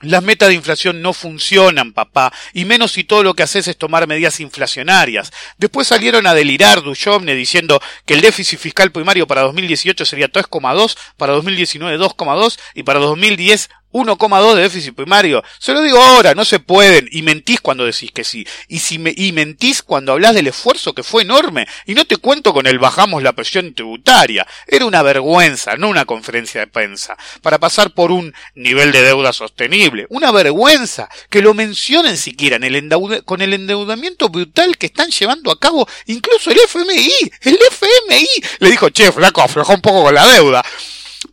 Las 0.00 0.22
metas 0.22 0.48
de 0.48 0.54
inflación 0.54 1.02
no 1.02 1.12
funcionan, 1.12 1.92
papá, 1.92 2.32
y 2.52 2.64
menos 2.64 2.92
si 2.92 3.02
todo 3.02 3.24
lo 3.24 3.34
que 3.34 3.42
haces 3.42 3.66
es 3.66 3.76
tomar 3.76 4.06
medidas 4.06 4.38
inflacionarias. 4.38 5.32
Después 5.56 5.88
salieron 5.88 6.26
a 6.28 6.34
delirar 6.34 6.82
Duchovne 6.82 7.34
diciendo 7.34 7.80
que 8.06 8.14
el 8.14 8.20
déficit 8.20 8.60
fiscal 8.60 8.92
primario 8.92 9.26
para 9.26 9.42
2018 9.42 10.04
sería 10.04 10.28
3,2, 10.28 10.96
para 11.16 11.32
2019 11.32 11.98
2,2 11.98 12.58
y 12.74 12.84
para 12.84 13.00
2010 13.00 13.70
1,2 13.92 14.54
de 14.54 14.62
déficit 14.62 14.94
primario. 14.94 15.42
Se 15.58 15.72
lo 15.72 15.82
digo 15.82 15.98
ahora, 15.98 16.34
no 16.34 16.44
se 16.44 16.60
pueden. 16.60 17.08
Y 17.10 17.22
mentís 17.22 17.60
cuando 17.60 17.84
decís 17.84 18.10
que 18.12 18.24
sí. 18.24 18.46
Y, 18.68 18.80
si 18.80 18.98
me, 18.98 19.12
y 19.16 19.32
mentís 19.32 19.82
cuando 19.82 20.12
hablas 20.12 20.34
del 20.34 20.46
esfuerzo 20.46 20.94
que 20.94 21.02
fue 21.02 21.22
enorme. 21.22 21.66
Y 21.86 21.94
no 21.94 22.04
te 22.04 22.16
cuento 22.16 22.52
con 22.52 22.66
el 22.66 22.78
bajamos 22.78 23.22
la 23.22 23.32
presión 23.32 23.74
tributaria. 23.74 24.46
Era 24.66 24.84
una 24.84 25.02
vergüenza, 25.02 25.76
no 25.76 25.88
una 25.88 26.04
conferencia 26.04 26.60
de 26.60 26.66
prensa. 26.66 27.16
Para 27.42 27.58
pasar 27.58 27.92
por 27.92 28.12
un 28.12 28.34
nivel 28.54 28.92
de 28.92 29.02
deuda 29.02 29.32
sostenible. 29.32 30.06
Una 30.10 30.32
vergüenza 30.32 31.08
que 31.30 31.42
lo 31.42 31.54
mencionen 31.54 32.16
siquiera 32.16 32.56
en 32.56 32.64
el 32.64 32.78
con 33.24 33.42
el 33.42 33.54
endeudamiento 33.54 34.28
brutal 34.28 34.78
que 34.78 34.86
están 34.86 35.10
llevando 35.10 35.50
a 35.50 35.58
cabo 35.58 35.88
incluso 36.06 36.50
el 36.50 36.58
FMI. 36.58 37.10
El 37.42 37.58
FMI 37.70 38.26
le 38.60 38.70
dijo, 38.70 38.90
che, 38.90 39.12
flaco, 39.12 39.42
aflojó 39.42 39.74
un 39.74 39.80
poco 39.80 40.04
con 40.04 40.14
la 40.14 40.26
deuda. 40.26 40.64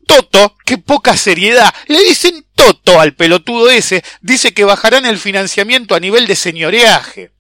Toto, 0.06 0.56
qué 0.66 0.78
poca 0.78 1.18
seriedad. 1.18 1.74
Le 1.88 2.04
dicen 2.04 2.46
Toto 2.56 3.00
al 3.00 3.14
pelotudo 3.14 3.70
ese, 3.70 4.04
dice 4.22 4.54
que 4.54 4.64
bajarán 4.64 5.06
el 5.06 5.18
financiamiento 5.18 5.96
a 5.96 6.00
nivel 6.00 6.28
de 6.28 6.36
señoreaje. 6.36 7.32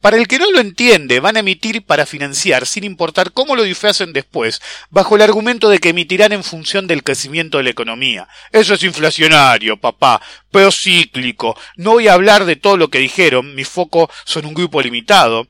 Para 0.00 0.18
el 0.18 0.28
que 0.28 0.38
no 0.38 0.50
lo 0.52 0.60
entiende, 0.60 1.20
van 1.20 1.36
a 1.36 1.40
emitir 1.40 1.84
para 1.84 2.06
financiar, 2.06 2.66
sin 2.66 2.84
importar 2.84 3.32
cómo 3.32 3.56
lo 3.56 3.62
disfracen 3.64 4.12
después, 4.12 4.60
bajo 4.90 5.16
el 5.16 5.22
argumento 5.22 5.68
de 5.68 5.78
que 5.78 5.88
emitirán 5.88 6.32
en 6.32 6.44
función 6.44 6.86
del 6.86 7.02
crecimiento 7.02 7.58
de 7.58 7.64
la 7.64 7.70
economía. 7.70 8.28
Eso 8.52 8.74
es 8.74 8.84
inflacionario, 8.84 9.78
papá, 9.78 10.20
pero 10.52 10.70
cíclico. 10.70 11.58
No 11.76 11.92
voy 11.92 12.08
a 12.08 12.12
hablar 12.12 12.44
de 12.44 12.56
todo 12.56 12.76
lo 12.76 12.88
que 12.88 12.98
dijeron, 12.98 13.54
mi 13.54 13.64
foco 13.64 14.10
son 14.24 14.46
un 14.46 14.54
grupo 14.54 14.80
limitado 14.80 15.48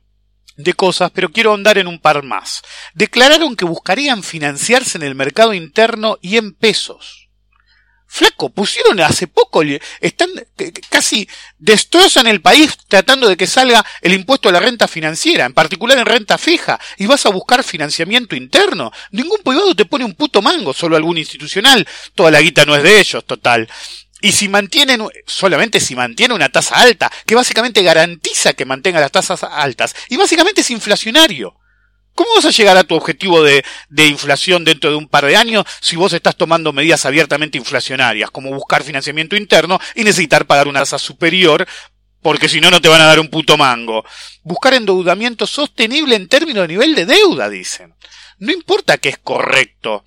de 0.56 0.72
cosas, 0.74 1.10
pero 1.12 1.30
quiero 1.30 1.50
ahondar 1.50 1.78
en 1.78 1.86
un 1.86 1.98
par 1.98 2.22
más. 2.22 2.62
Declararon 2.94 3.56
que 3.56 3.64
buscarían 3.64 4.22
financiarse 4.22 4.98
en 4.98 5.04
el 5.04 5.14
mercado 5.14 5.54
interno 5.54 6.18
y 6.22 6.36
en 6.36 6.54
pesos. 6.54 7.26
Flaco, 8.08 8.50
pusieron 8.50 9.00
hace 9.00 9.26
poco, 9.26 9.62
están 10.00 10.30
casi 10.88 11.28
destrozan 11.58 12.26
el 12.28 12.40
país 12.40 12.78
tratando 12.88 13.28
de 13.28 13.36
que 13.36 13.48
salga 13.48 13.84
el 14.00 14.12
impuesto 14.12 14.48
a 14.48 14.52
la 14.52 14.60
renta 14.60 14.86
financiera, 14.86 15.44
en 15.44 15.52
particular 15.52 15.98
en 15.98 16.06
renta 16.06 16.38
fija, 16.38 16.78
y 16.98 17.06
vas 17.06 17.26
a 17.26 17.30
buscar 17.30 17.64
financiamiento 17.64 18.36
interno. 18.36 18.92
Ningún 19.10 19.40
privado 19.44 19.74
te 19.74 19.84
pone 19.84 20.04
un 20.04 20.14
puto 20.14 20.40
mango, 20.40 20.72
solo 20.72 20.96
algún 20.96 21.18
institucional. 21.18 21.86
Toda 22.14 22.30
la 22.30 22.40
guita 22.40 22.64
no 22.64 22.76
es 22.76 22.84
de 22.84 23.00
ellos, 23.00 23.24
total. 23.24 23.68
Y 24.20 24.32
si 24.32 24.48
mantienen, 24.48 25.02
solamente 25.26 25.80
si 25.80 25.94
mantiene 25.94 26.34
una 26.34 26.48
tasa 26.48 26.76
alta, 26.76 27.10
que 27.26 27.34
básicamente 27.34 27.82
garantiza 27.82 28.54
que 28.54 28.64
mantenga 28.64 29.00
las 29.00 29.12
tasas 29.12 29.42
altas, 29.42 29.94
y 30.08 30.16
básicamente 30.16 30.62
es 30.62 30.70
inflacionario. 30.70 31.54
¿Cómo 32.14 32.34
vas 32.34 32.46
a 32.46 32.50
llegar 32.50 32.78
a 32.78 32.84
tu 32.84 32.94
objetivo 32.94 33.42
de, 33.42 33.62
de, 33.90 34.06
inflación 34.06 34.64
dentro 34.64 34.88
de 34.88 34.96
un 34.96 35.06
par 35.06 35.26
de 35.26 35.36
años 35.36 35.66
si 35.82 35.96
vos 35.96 36.14
estás 36.14 36.34
tomando 36.34 36.72
medidas 36.72 37.04
abiertamente 37.04 37.58
inflacionarias, 37.58 38.30
como 38.30 38.54
buscar 38.54 38.82
financiamiento 38.82 39.36
interno 39.36 39.78
y 39.94 40.02
necesitar 40.02 40.46
pagar 40.46 40.66
una 40.66 40.80
tasa 40.80 40.98
superior, 40.98 41.66
porque 42.22 42.48
si 42.48 42.58
no, 42.58 42.70
no 42.70 42.80
te 42.80 42.88
van 42.88 43.02
a 43.02 43.06
dar 43.06 43.20
un 43.20 43.28
puto 43.28 43.58
mango? 43.58 44.02
Buscar 44.42 44.72
endeudamiento 44.72 45.46
sostenible 45.46 46.16
en 46.16 46.26
términos 46.26 46.62
de 46.62 46.68
nivel 46.68 46.94
de 46.94 47.04
deuda, 47.04 47.50
dicen. 47.50 47.94
No 48.38 48.52
importa 48.52 48.98
que 48.98 49.08
es 49.08 49.18
correcto, 49.18 50.04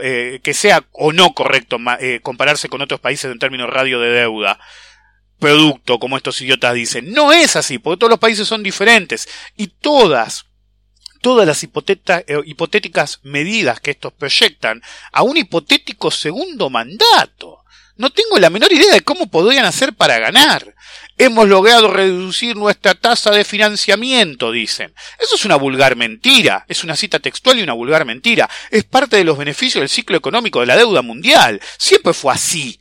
eh, 0.00 0.40
que 0.42 0.54
sea 0.54 0.84
o 0.92 1.12
no 1.12 1.34
correcto 1.34 1.78
eh, 2.00 2.20
compararse 2.22 2.68
con 2.68 2.82
otros 2.82 3.00
países 3.00 3.30
en 3.30 3.38
términos 3.38 3.68
radio 3.68 4.00
de 4.00 4.10
deuda 4.10 4.58
producto, 5.38 5.98
como 5.98 6.16
estos 6.16 6.40
idiotas 6.40 6.74
dicen. 6.74 7.12
No 7.12 7.32
es 7.32 7.56
así, 7.56 7.78
porque 7.78 7.98
todos 7.98 8.10
los 8.10 8.20
países 8.20 8.48
son 8.48 8.62
diferentes 8.62 9.28
y 9.56 9.68
todas, 9.68 10.46
todas 11.20 11.46
las 11.46 11.62
eh, 11.62 12.40
hipotéticas 12.46 13.20
medidas 13.22 13.80
que 13.80 13.92
estos 13.92 14.12
proyectan 14.12 14.82
a 15.12 15.22
un 15.22 15.36
hipotético 15.36 16.10
segundo 16.10 16.70
mandato. 16.70 17.64
No 17.96 18.10
tengo 18.10 18.38
la 18.38 18.50
menor 18.50 18.72
idea 18.72 18.92
de 18.92 19.00
cómo 19.00 19.26
podrían 19.28 19.64
hacer 19.64 19.94
para 19.94 20.18
ganar. 20.18 20.74
Hemos 21.18 21.48
logrado 21.48 21.88
reducir 21.88 22.56
nuestra 22.56 22.94
tasa 22.94 23.30
de 23.30 23.44
financiamiento, 23.44 24.52
dicen. 24.52 24.92
Eso 25.18 25.36
es 25.36 25.44
una 25.46 25.56
vulgar 25.56 25.96
mentira. 25.96 26.64
Es 26.68 26.84
una 26.84 26.94
cita 26.94 27.18
textual 27.20 27.58
y 27.58 27.62
una 27.62 27.72
vulgar 27.72 28.04
mentira. 28.04 28.50
Es 28.70 28.84
parte 28.84 29.16
de 29.16 29.24
los 29.24 29.38
beneficios 29.38 29.80
del 29.80 29.88
ciclo 29.88 30.16
económico 30.16 30.60
de 30.60 30.66
la 30.66 30.76
deuda 30.76 31.00
mundial. 31.00 31.60
Siempre 31.78 32.12
fue 32.12 32.34
así. 32.34 32.78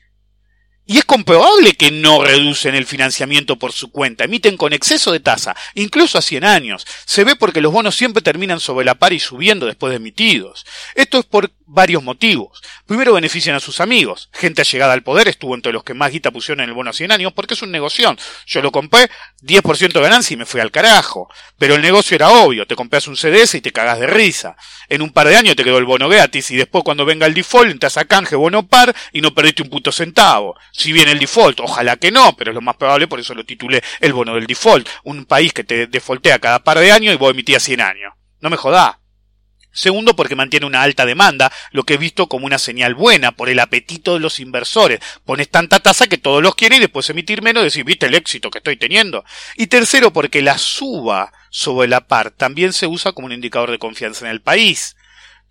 Y 0.87 0.99
es 0.99 1.05
comprobable 1.05 1.73
que 1.73 1.89
no 1.89 2.23
reducen 2.23 2.75
el 2.75 2.85
financiamiento 2.85 3.57
por 3.57 3.71
su 3.71 3.91
cuenta, 3.91 4.25
emiten 4.25 4.55
con 4.55 4.71
exceso 4.71 5.11
de 5.11 5.19
tasa, 5.19 5.55
incluso 5.73 6.19
a 6.19 6.21
100 6.21 6.43
años. 6.43 6.85
Se 7.05 7.23
ve 7.23 7.35
porque 7.35 7.61
los 7.61 7.73
bonos 7.73 7.95
siempre 7.95 8.21
terminan 8.21 8.59
sobre 8.59 8.85
la 8.85 8.95
par 8.95 9.11
y 9.11 9.19
subiendo 9.19 9.65
después 9.65 9.89
de 9.89 9.97
emitidos. 9.97 10.65
Esto 10.93 11.17
es 11.17 11.25
por 11.25 11.51
varios 11.65 12.03
motivos. 12.03 12.61
Primero 12.85 13.13
benefician 13.13 13.55
a 13.55 13.59
sus 13.59 13.79
amigos. 13.79 14.29
Gente 14.31 14.61
allegada 14.61 14.93
al 14.93 15.03
poder 15.03 15.27
estuvo 15.27 15.55
entre 15.55 15.73
los 15.73 15.83
que 15.83 15.95
más 15.95 16.11
guita 16.11 16.31
pusieron 16.31 16.61
en 16.63 16.69
el 16.69 16.75
bono 16.75 16.91
a 16.91 16.93
100 16.93 17.11
años 17.11 17.33
porque 17.33 17.55
es 17.55 17.61
un 17.61 17.71
negocio. 17.71 18.15
Yo 18.45 18.61
lo 18.61 18.71
compré, 18.71 19.09
10% 19.41 19.91
de 19.91 20.01
ganancia 20.01 20.35
y 20.35 20.37
me 20.37 20.45
fui 20.45 20.61
al 20.61 20.71
carajo. 20.71 21.29
Pero 21.57 21.75
el 21.75 21.81
negocio 21.81 22.15
era 22.15 22.29
obvio, 22.29 22.67
te 22.67 22.75
compras 22.75 23.07
un 23.07 23.17
CDS 23.17 23.55
y 23.55 23.61
te 23.61 23.71
cagas 23.71 23.99
de 23.99 24.07
risa. 24.07 24.55
En 24.89 25.01
un 25.01 25.11
par 25.11 25.27
de 25.27 25.35
años 25.35 25.55
te 25.55 25.63
quedó 25.63 25.79
el 25.79 25.85
bono 25.85 26.07
gratis 26.07 26.51
y 26.51 26.55
después 26.55 26.83
cuando 26.83 27.05
venga 27.05 27.25
el 27.25 27.33
default 27.33 27.71
entras 27.71 27.97
a 27.97 28.05
canje 28.05 28.35
bono 28.35 28.67
par 28.67 28.95
y 29.11 29.21
no 29.21 29.33
perdiste 29.33 29.63
un 29.63 29.69
puto 29.69 29.91
centavo. 29.91 30.55
Si 30.77 30.91
viene 30.91 31.11
el 31.11 31.19
default, 31.19 31.61
ojalá 31.61 31.95
que 31.95 32.11
no, 32.11 32.35
pero 32.35 32.51
es 32.51 32.55
lo 32.55 32.61
más 32.61 32.75
probable, 32.75 33.07
por 33.07 33.21
eso 33.21 33.33
lo 33.33 33.45
titulé 33.45 33.81
el 34.01 34.11
bono 34.11 34.35
del 34.35 34.45
default. 34.45 34.89
Un 35.05 35.25
país 35.25 35.53
que 35.53 35.63
te 35.63 35.87
defaultea 35.87 36.39
cada 36.39 36.63
par 36.65 36.79
de 36.79 36.91
años 36.91 37.13
y 37.13 37.17
vos 37.17 37.31
emitías 37.31 37.63
100 37.63 37.79
años. 37.79 38.13
No 38.41 38.49
me 38.49 38.57
jodá. 38.57 38.99
Segundo, 39.71 40.17
porque 40.17 40.35
mantiene 40.35 40.65
una 40.65 40.83
alta 40.83 41.05
demanda, 41.05 41.51
lo 41.71 41.83
que 41.83 41.93
he 41.93 41.97
visto 41.97 42.27
como 42.27 42.45
una 42.45 42.57
señal 42.57 42.93
buena 42.93 43.31
por 43.31 43.47
el 43.47 43.59
apetito 43.59 44.15
de 44.15 44.19
los 44.19 44.41
inversores. 44.41 44.99
Pones 45.23 45.49
tanta 45.49 45.79
tasa 45.79 46.07
que 46.07 46.17
todos 46.17 46.43
los 46.43 46.55
quieren 46.55 46.79
y 46.79 46.81
después 46.81 47.09
emitir 47.09 47.41
menos 47.41 47.61
y 47.61 47.65
decir, 47.65 47.85
viste 47.85 48.07
el 48.07 48.15
éxito 48.15 48.51
que 48.51 48.57
estoy 48.57 48.75
teniendo. 48.75 49.23
Y 49.55 49.67
tercero, 49.67 50.11
porque 50.11 50.41
la 50.41 50.57
suba 50.57 51.31
sobre 51.51 51.87
la 51.87 52.07
par 52.07 52.31
también 52.31 52.73
se 52.73 52.85
usa 52.85 53.13
como 53.13 53.27
un 53.27 53.33
indicador 53.33 53.71
de 53.71 53.79
confianza 53.79 54.25
en 54.25 54.31
el 54.31 54.41
país. 54.41 54.97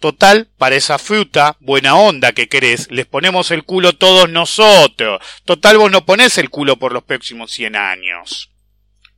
Total, 0.00 0.48
para 0.58 0.76
esa 0.76 0.98
fruta, 0.98 1.56
buena 1.60 1.96
onda 1.96 2.32
que 2.32 2.48
querés, 2.48 2.90
les 2.90 3.06
ponemos 3.06 3.50
el 3.50 3.64
culo 3.64 3.94
todos 3.94 4.28
nosotros. 4.28 5.22
Total, 5.44 5.78
vos 5.78 5.90
no 5.90 6.04
ponés 6.04 6.36
el 6.38 6.50
culo 6.50 6.76
por 6.76 6.92
los 6.92 7.04
próximos 7.04 7.50
100 7.52 7.76
años. 7.76 8.50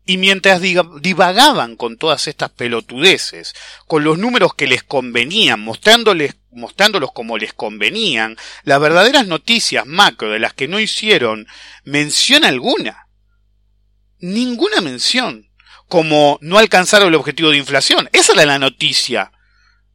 Y 0.09 0.19
mientras 0.19 0.62
divagaban 0.62 1.75
con 1.75 1.97
todas 1.99 2.29
estas 2.29 2.51
pelotudeces, 2.51 3.55
con 3.89 4.05
los 4.05 4.17
números 4.17 4.55
que 4.55 4.69
les 4.69 4.85
convenían, 4.85 5.59
mostrándoles, 5.59 6.37
mostrándolos 6.53 7.11
como 7.11 7.37
les 7.37 7.53
convenían, 7.53 8.37
las 8.62 8.81
verdaderas 8.81 9.27
noticias 9.27 9.85
macro 9.85 10.31
de 10.31 10.39
las 10.39 10.55
que 10.55 10.69
no 10.69 10.79
hicieron 10.79 11.49
mención 11.83 12.45
alguna. 12.45 13.09
Ninguna 14.21 14.81
mención. 14.81 15.51
Como 15.89 16.39
no 16.41 16.59
alcanzaron 16.59 17.09
el 17.09 17.15
objetivo 17.17 17.51
de 17.51 17.59
inflación. 17.59 18.09
Esa 18.12 18.33
era 18.35 18.47
la 18.47 18.61
noticia. 18.61 19.33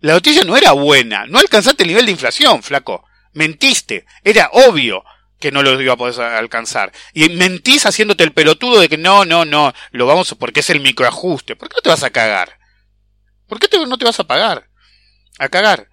La 0.01 0.13
noticia 0.13 0.43
no 0.43 0.57
era 0.57 0.71
buena. 0.73 1.25
No 1.27 1.39
alcanzaste 1.39 1.83
el 1.83 1.89
nivel 1.89 2.05
de 2.05 2.11
inflación, 2.11 2.63
flaco. 2.63 3.05
Mentiste. 3.33 4.05
Era 4.23 4.49
obvio 4.51 5.03
que 5.39 5.51
no 5.51 5.63
lo 5.63 5.79
iba 5.81 5.93
a 5.93 5.97
poder 5.97 6.21
alcanzar. 6.21 6.91
Y 7.13 7.29
mentís 7.29 7.85
haciéndote 7.85 8.23
el 8.23 8.33
pelotudo 8.33 8.79
de 8.79 8.89
que 8.89 8.97
no, 8.97 9.25
no, 9.25 9.45
no, 9.45 9.73
lo 9.91 10.05
vamos 10.05 10.35
porque 10.39 10.59
es 10.61 10.69
el 10.69 10.79
microajuste. 10.79 11.55
¿Por 11.55 11.69
qué 11.69 11.75
no 11.75 11.81
te 11.81 11.89
vas 11.89 12.03
a 12.03 12.09
cagar? 12.09 12.59
¿Por 13.47 13.59
qué 13.59 13.67
no 13.77 13.97
te 13.97 14.05
vas 14.05 14.19
a 14.19 14.25
pagar? 14.25 14.69
A 15.39 15.49
cagar. 15.49 15.89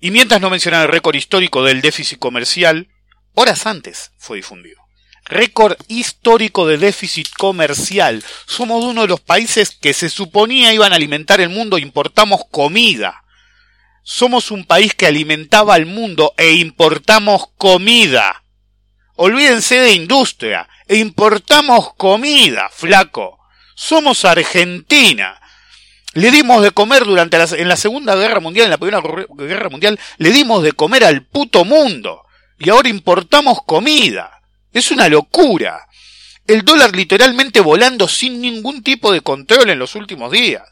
Y 0.00 0.10
mientras 0.10 0.40
no 0.40 0.50
mencionan 0.50 0.82
el 0.82 0.88
récord 0.88 1.16
histórico 1.16 1.64
del 1.64 1.80
déficit 1.80 2.18
comercial, 2.18 2.88
horas 3.34 3.66
antes 3.66 4.12
fue 4.18 4.36
difundido. 4.36 4.85
Récord 5.28 5.76
histórico 5.88 6.66
de 6.66 6.78
déficit 6.78 7.28
comercial. 7.36 8.22
Somos 8.46 8.84
uno 8.84 9.02
de 9.02 9.08
los 9.08 9.20
países 9.20 9.70
que 9.70 9.92
se 9.92 10.08
suponía 10.08 10.72
iban 10.72 10.92
a 10.92 10.96
alimentar 10.96 11.40
el 11.40 11.48
mundo, 11.48 11.78
importamos 11.78 12.42
comida. 12.50 13.24
Somos 14.04 14.52
un 14.52 14.64
país 14.64 14.94
que 14.94 15.06
alimentaba 15.06 15.74
al 15.74 15.84
mundo 15.84 16.32
e 16.36 16.52
importamos 16.52 17.48
comida. 17.56 18.44
Olvídense 19.16 19.80
de 19.80 19.94
industria, 19.94 20.68
e 20.86 20.98
importamos 20.98 21.94
comida, 21.94 22.68
flaco. 22.72 23.40
Somos 23.74 24.24
Argentina. 24.24 25.40
Le 26.12 26.30
dimos 26.30 26.62
de 26.62 26.70
comer 26.70 27.04
durante 27.04 27.36
la, 27.36 27.44
en 27.44 27.68
la 27.68 27.76
Segunda 27.76 28.14
Guerra 28.14 28.38
Mundial, 28.38 28.66
en 28.66 28.70
la 28.70 28.78
Primera 28.78 29.02
Guerra 29.36 29.70
Mundial, 29.70 29.98
le 30.18 30.30
dimos 30.30 30.62
de 30.62 30.72
comer 30.72 31.02
al 31.02 31.22
puto 31.22 31.64
mundo. 31.64 32.22
Y 32.58 32.70
ahora 32.70 32.88
importamos 32.88 33.58
comida. 33.66 34.35
Es 34.76 34.90
una 34.90 35.08
locura. 35.08 35.86
El 36.46 36.62
dólar 36.62 36.94
literalmente 36.94 37.60
volando 37.60 38.06
sin 38.06 38.40
ningún 38.40 38.82
tipo 38.82 39.10
de 39.12 39.20
control 39.20 39.70
en 39.70 39.78
los 39.78 39.94
últimos 39.94 40.30
días 40.30 40.62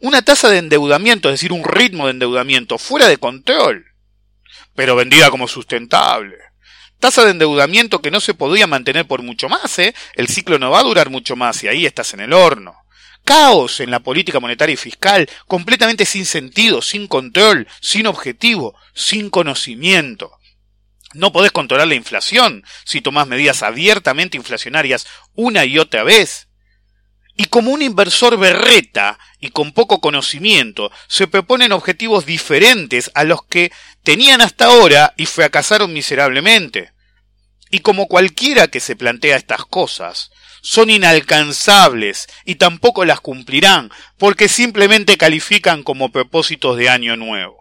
una 0.00 0.22
tasa 0.22 0.48
de 0.48 0.58
endeudamiento, 0.58 1.28
es 1.28 1.34
decir, 1.34 1.52
un 1.52 1.64
ritmo 1.64 2.06
de 2.06 2.12
endeudamiento 2.12 2.78
fuera 2.78 3.08
de 3.08 3.16
control, 3.16 3.86
pero 4.74 4.94
vendida 4.94 5.30
como 5.30 5.48
sustentable. 5.48 6.36
Tasa 7.00 7.24
de 7.24 7.32
endeudamiento 7.32 8.00
que 8.00 8.10
no 8.10 8.20
se 8.20 8.34
podía 8.34 8.66
mantener 8.66 9.06
por 9.06 9.22
mucho 9.22 9.48
más, 9.48 9.78
¿eh? 9.78 9.94
El 10.14 10.28
ciclo 10.28 10.58
no 10.58 10.70
va 10.70 10.80
a 10.80 10.84
durar 10.84 11.10
mucho 11.10 11.36
más 11.36 11.62
y 11.62 11.68
ahí 11.68 11.86
estás 11.86 12.14
en 12.14 12.20
el 12.20 12.32
horno. 12.32 12.76
Caos 13.24 13.80
en 13.80 13.90
la 13.90 14.00
política 14.00 14.40
monetaria 14.40 14.74
y 14.74 14.76
fiscal, 14.76 15.28
completamente 15.46 16.06
sin 16.06 16.26
sentido, 16.26 16.80
sin 16.80 17.06
control, 17.08 17.66
sin 17.80 18.06
objetivo, 18.06 18.74
sin 18.94 19.30
conocimiento. 19.30 20.37
No 21.14 21.32
podés 21.32 21.52
controlar 21.52 21.88
la 21.88 21.94
inflación 21.94 22.64
si 22.84 23.00
tomás 23.00 23.26
medidas 23.26 23.62
abiertamente 23.62 24.36
inflacionarias 24.36 25.06
una 25.34 25.64
y 25.64 25.78
otra 25.78 26.02
vez. 26.02 26.48
Y 27.36 27.44
como 27.46 27.70
un 27.70 27.82
inversor 27.82 28.36
berreta 28.36 29.18
y 29.38 29.50
con 29.50 29.72
poco 29.72 30.00
conocimiento, 30.00 30.90
se 31.06 31.28
proponen 31.28 31.72
objetivos 31.72 32.26
diferentes 32.26 33.10
a 33.14 33.24
los 33.24 33.44
que 33.44 33.70
tenían 34.02 34.40
hasta 34.40 34.66
ahora 34.66 35.14
y 35.16 35.26
fracasaron 35.26 35.92
miserablemente. 35.92 36.92
Y 37.70 37.80
como 37.80 38.06
cualquiera 38.06 38.66
que 38.68 38.80
se 38.80 38.96
plantea 38.96 39.36
estas 39.36 39.64
cosas, 39.64 40.30
son 40.62 40.90
inalcanzables 40.90 42.26
y 42.44 42.56
tampoco 42.56 43.04
las 43.04 43.20
cumplirán 43.20 43.90
porque 44.16 44.48
simplemente 44.48 45.16
califican 45.16 45.82
como 45.82 46.10
propósitos 46.10 46.76
de 46.76 46.88
año 46.88 47.16
nuevo. 47.16 47.57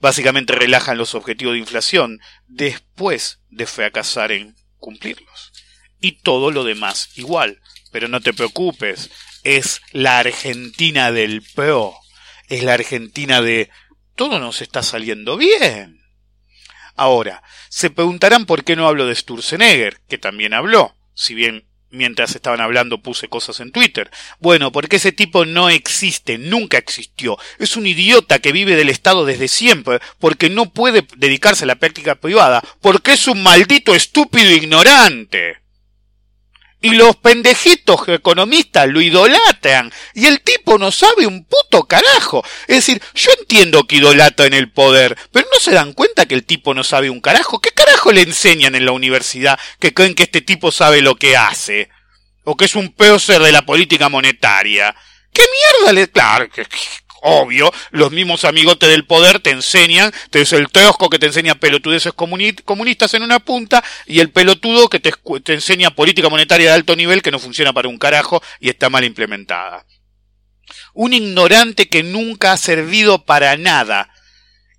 Básicamente 0.00 0.54
relajan 0.54 0.98
los 0.98 1.14
objetivos 1.14 1.54
de 1.54 1.60
inflación 1.60 2.20
después 2.46 3.40
de 3.50 3.66
fracasar 3.66 4.32
en 4.32 4.54
cumplirlos. 4.78 5.52
Y 6.00 6.20
todo 6.22 6.50
lo 6.50 6.64
demás 6.64 7.10
igual 7.16 7.60
pero 7.96 8.08
no 8.08 8.20
te 8.20 8.34
preocupes, 8.34 9.10
es 9.42 9.80
la 9.90 10.18
Argentina 10.18 11.12
del 11.12 11.40
PRO, 11.54 11.94
es 12.46 12.62
la 12.62 12.74
Argentina 12.74 13.40
de 13.40 13.70
todo 14.14 14.38
nos 14.38 14.60
está 14.60 14.82
saliendo 14.82 15.38
bien. 15.38 16.02
Ahora, 16.94 17.42
se 17.70 17.88
preguntarán 17.88 18.44
por 18.44 18.64
qué 18.64 18.76
no 18.76 18.86
hablo 18.86 19.06
de 19.06 19.14
Sturzenegger, 19.14 20.00
que 20.08 20.18
también 20.18 20.52
habló, 20.52 20.94
si 21.14 21.34
bien 21.34 21.66
mientras 21.96 22.34
estaban 22.34 22.60
hablando 22.60 22.98
puse 22.98 23.28
cosas 23.28 23.60
en 23.60 23.72
Twitter. 23.72 24.10
Bueno, 24.38 24.72
porque 24.72 24.96
ese 24.96 25.12
tipo 25.12 25.44
no 25.44 25.68
existe, 25.70 26.38
nunca 26.38 26.78
existió. 26.78 27.38
Es 27.58 27.76
un 27.76 27.86
idiota 27.86 28.38
que 28.38 28.52
vive 28.52 28.76
del 28.76 28.88
Estado 28.88 29.24
desde 29.24 29.48
siempre, 29.48 30.00
porque 30.18 30.50
no 30.50 30.70
puede 30.70 31.06
dedicarse 31.16 31.64
a 31.64 31.68
la 31.68 31.76
práctica 31.76 32.14
privada, 32.14 32.62
porque 32.80 33.12
es 33.12 33.26
un 33.26 33.42
maldito 33.42 33.94
estúpido 33.94 34.50
ignorante. 34.52 35.65
Y 36.80 36.90
los 36.90 37.16
pendejitos 37.16 38.06
economistas 38.08 38.86
lo 38.88 39.00
idolatran. 39.00 39.92
Y 40.14 40.26
el 40.26 40.40
tipo 40.42 40.78
no 40.78 40.92
sabe 40.92 41.26
un 41.26 41.44
puto 41.44 41.84
carajo. 41.84 42.44
Es 42.68 42.76
decir, 42.76 43.02
yo 43.14 43.30
entiendo 43.38 43.86
que 43.86 43.96
idolatra 43.96 44.46
en 44.46 44.54
el 44.54 44.70
poder, 44.70 45.16
pero 45.32 45.48
no 45.52 45.58
se 45.58 45.72
dan 45.72 45.94
cuenta 45.94 46.26
que 46.26 46.34
el 46.34 46.44
tipo 46.44 46.74
no 46.74 46.84
sabe 46.84 47.10
un 47.10 47.20
carajo. 47.20 47.60
¿Qué 47.60 47.70
carajo 47.70 48.12
le 48.12 48.22
enseñan 48.22 48.74
en 48.74 48.84
la 48.84 48.92
universidad 48.92 49.58
que 49.80 49.94
creen 49.94 50.14
que 50.14 50.24
este 50.24 50.42
tipo 50.42 50.70
sabe 50.70 51.00
lo 51.00 51.16
que 51.16 51.36
hace? 51.36 51.88
O 52.44 52.56
que 52.56 52.66
es 52.66 52.76
un 52.76 52.92
prócer 52.92 53.42
de 53.42 53.52
la 53.52 53.62
política 53.62 54.08
monetaria. 54.08 54.94
¿Qué 55.32 55.42
mierda 55.80 55.92
le... 55.92 56.08
Claro, 56.08 56.48
obvio, 57.26 57.72
los 57.90 58.12
mismos 58.12 58.44
amigotes 58.44 58.88
del 58.88 59.04
poder 59.04 59.40
te 59.40 59.50
enseñan, 59.50 60.12
te 60.30 60.40
es 60.40 60.52
el 60.52 60.68
trosco 60.68 61.10
que 61.10 61.18
te 61.18 61.26
enseña 61.26 61.56
pelotudeces 61.56 62.12
comunistas 62.12 63.14
en 63.14 63.22
una 63.22 63.40
punta 63.40 63.82
y 64.06 64.20
el 64.20 64.30
pelotudo 64.30 64.88
que 64.88 65.00
te 65.00 65.52
enseña 65.52 65.90
política 65.90 66.28
monetaria 66.28 66.68
de 66.68 66.74
alto 66.74 66.94
nivel 66.94 67.22
que 67.22 67.32
no 67.32 67.40
funciona 67.40 67.72
para 67.72 67.88
un 67.88 67.98
carajo 67.98 68.42
y 68.60 68.68
está 68.68 68.90
mal 68.90 69.04
implementada. 69.04 69.84
Un 70.94 71.12
ignorante 71.12 71.88
que 71.88 72.04
nunca 72.04 72.52
ha 72.52 72.56
servido 72.56 73.24
para 73.24 73.56
nada 73.56 74.08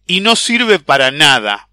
y 0.05 0.21
no 0.21 0.37
sirve 0.37 0.79
para 0.79 1.11
nada 1.11 1.66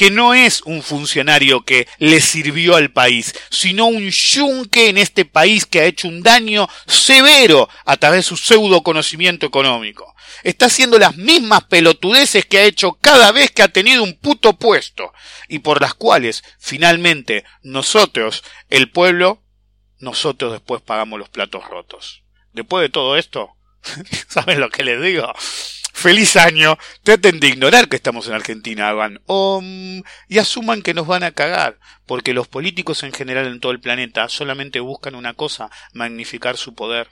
que 0.00 0.10
no 0.10 0.32
es 0.32 0.62
un 0.62 0.82
funcionario 0.82 1.62
que 1.66 1.86
le 1.98 2.22
sirvió 2.22 2.74
al 2.74 2.90
país, 2.90 3.34
sino 3.50 3.84
un 3.84 4.08
yunque 4.08 4.88
en 4.88 4.96
este 4.96 5.26
país 5.26 5.66
que 5.66 5.80
ha 5.80 5.84
hecho 5.84 6.08
un 6.08 6.22
daño 6.22 6.70
severo 6.86 7.68
a 7.84 7.98
través 7.98 8.20
de 8.20 8.22
su 8.22 8.38
pseudo 8.38 8.82
conocimiento 8.82 9.44
económico. 9.44 10.16
Está 10.42 10.64
haciendo 10.64 10.98
las 10.98 11.18
mismas 11.18 11.64
pelotudeces 11.64 12.46
que 12.46 12.56
ha 12.56 12.64
hecho 12.64 12.94
cada 12.94 13.30
vez 13.30 13.50
que 13.50 13.60
ha 13.60 13.68
tenido 13.68 14.02
un 14.02 14.14
puto 14.14 14.54
puesto 14.54 15.12
y 15.48 15.58
por 15.58 15.82
las 15.82 15.92
cuales 15.92 16.44
finalmente 16.58 17.44
nosotros, 17.62 18.42
el 18.70 18.90
pueblo, 18.90 19.42
nosotros 19.98 20.52
después 20.52 20.80
pagamos 20.80 21.18
los 21.18 21.28
platos 21.28 21.66
rotos. 21.66 22.22
Después 22.54 22.80
de 22.80 22.88
todo 22.88 23.18
esto, 23.18 23.50
¿saben 24.28 24.60
lo 24.60 24.70
que 24.70 24.82
les 24.82 25.02
digo? 25.02 25.30
Feliz 26.00 26.36
año, 26.36 26.78
traten 27.02 27.40
de 27.40 27.48
ignorar 27.48 27.90
que 27.90 27.96
estamos 27.96 28.26
en 28.26 28.32
Argentina, 28.32 28.88
hagan 28.88 29.20
y 30.28 30.38
asuman 30.38 30.80
que 30.80 30.94
nos 30.94 31.06
van 31.06 31.24
a 31.24 31.32
cagar, 31.32 31.78
porque 32.06 32.32
los 32.32 32.48
políticos 32.48 33.02
en 33.02 33.12
general 33.12 33.46
en 33.46 33.60
todo 33.60 33.70
el 33.70 33.80
planeta 33.80 34.26
solamente 34.30 34.80
buscan 34.80 35.14
una 35.14 35.34
cosa, 35.34 35.68
magnificar 35.92 36.56
su 36.56 36.74
poder, 36.74 37.10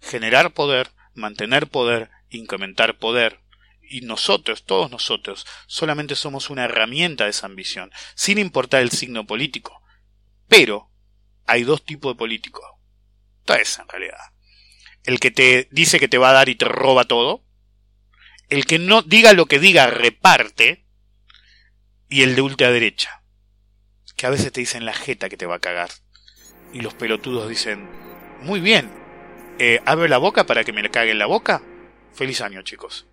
generar 0.00 0.54
poder, 0.54 0.92
mantener 1.12 1.66
poder, 1.66 2.08
incrementar 2.30 2.96
poder, 2.96 3.40
y 3.82 4.00
nosotros, 4.00 4.64
todos 4.64 4.90
nosotros, 4.90 5.46
solamente 5.66 6.16
somos 6.16 6.48
una 6.48 6.64
herramienta 6.64 7.24
de 7.24 7.30
esa 7.32 7.44
ambición, 7.44 7.92
sin 8.14 8.38
importar 8.38 8.80
el 8.80 8.92
signo 8.92 9.26
político. 9.26 9.82
Pero 10.48 10.90
hay 11.44 11.64
dos 11.64 11.84
tipos 11.84 12.14
de 12.14 12.18
políticos. 12.18 12.64
Tres 13.44 13.78
en 13.78 13.88
realidad. 13.88 14.16
El 15.04 15.20
que 15.20 15.30
te 15.30 15.68
dice 15.70 16.00
que 16.00 16.08
te 16.08 16.16
va 16.16 16.30
a 16.30 16.32
dar 16.32 16.48
y 16.48 16.54
te 16.54 16.64
roba 16.64 17.04
todo. 17.04 17.44
El 18.52 18.66
que 18.66 18.78
no 18.78 19.00
diga 19.00 19.32
lo 19.32 19.46
que 19.46 19.58
diga, 19.58 19.86
reparte. 19.86 20.84
Y 22.10 22.22
el 22.22 22.36
de 22.36 22.42
ultraderecha. 22.42 23.22
Que 24.14 24.26
a 24.26 24.30
veces 24.30 24.52
te 24.52 24.60
dicen 24.60 24.84
la 24.84 24.92
jeta 24.92 25.30
que 25.30 25.38
te 25.38 25.46
va 25.46 25.54
a 25.54 25.58
cagar. 25.58 25.88
Y 26.74 26.82
los 26.82 26.92
pelotudos 26.92 27.48
dicen, 27.48 27.88
muy 28.42 28.60
bien, 28.60 28.90
eh, 29.58 29.80
abre 29.86 30.10
la 30.10 30.18
boca 30.18 30.44
para 30.44 30.64
que 30.64 30.74
me 30.74 30.82
le 30.82 30.90
cague 30.90 31.12
en 31.12 31.18
la 31.18 31.24
boca. 31.24 31.62
Feliz 32.12 32.42
año, 32.42 32.60
chicos. 32.60 33.06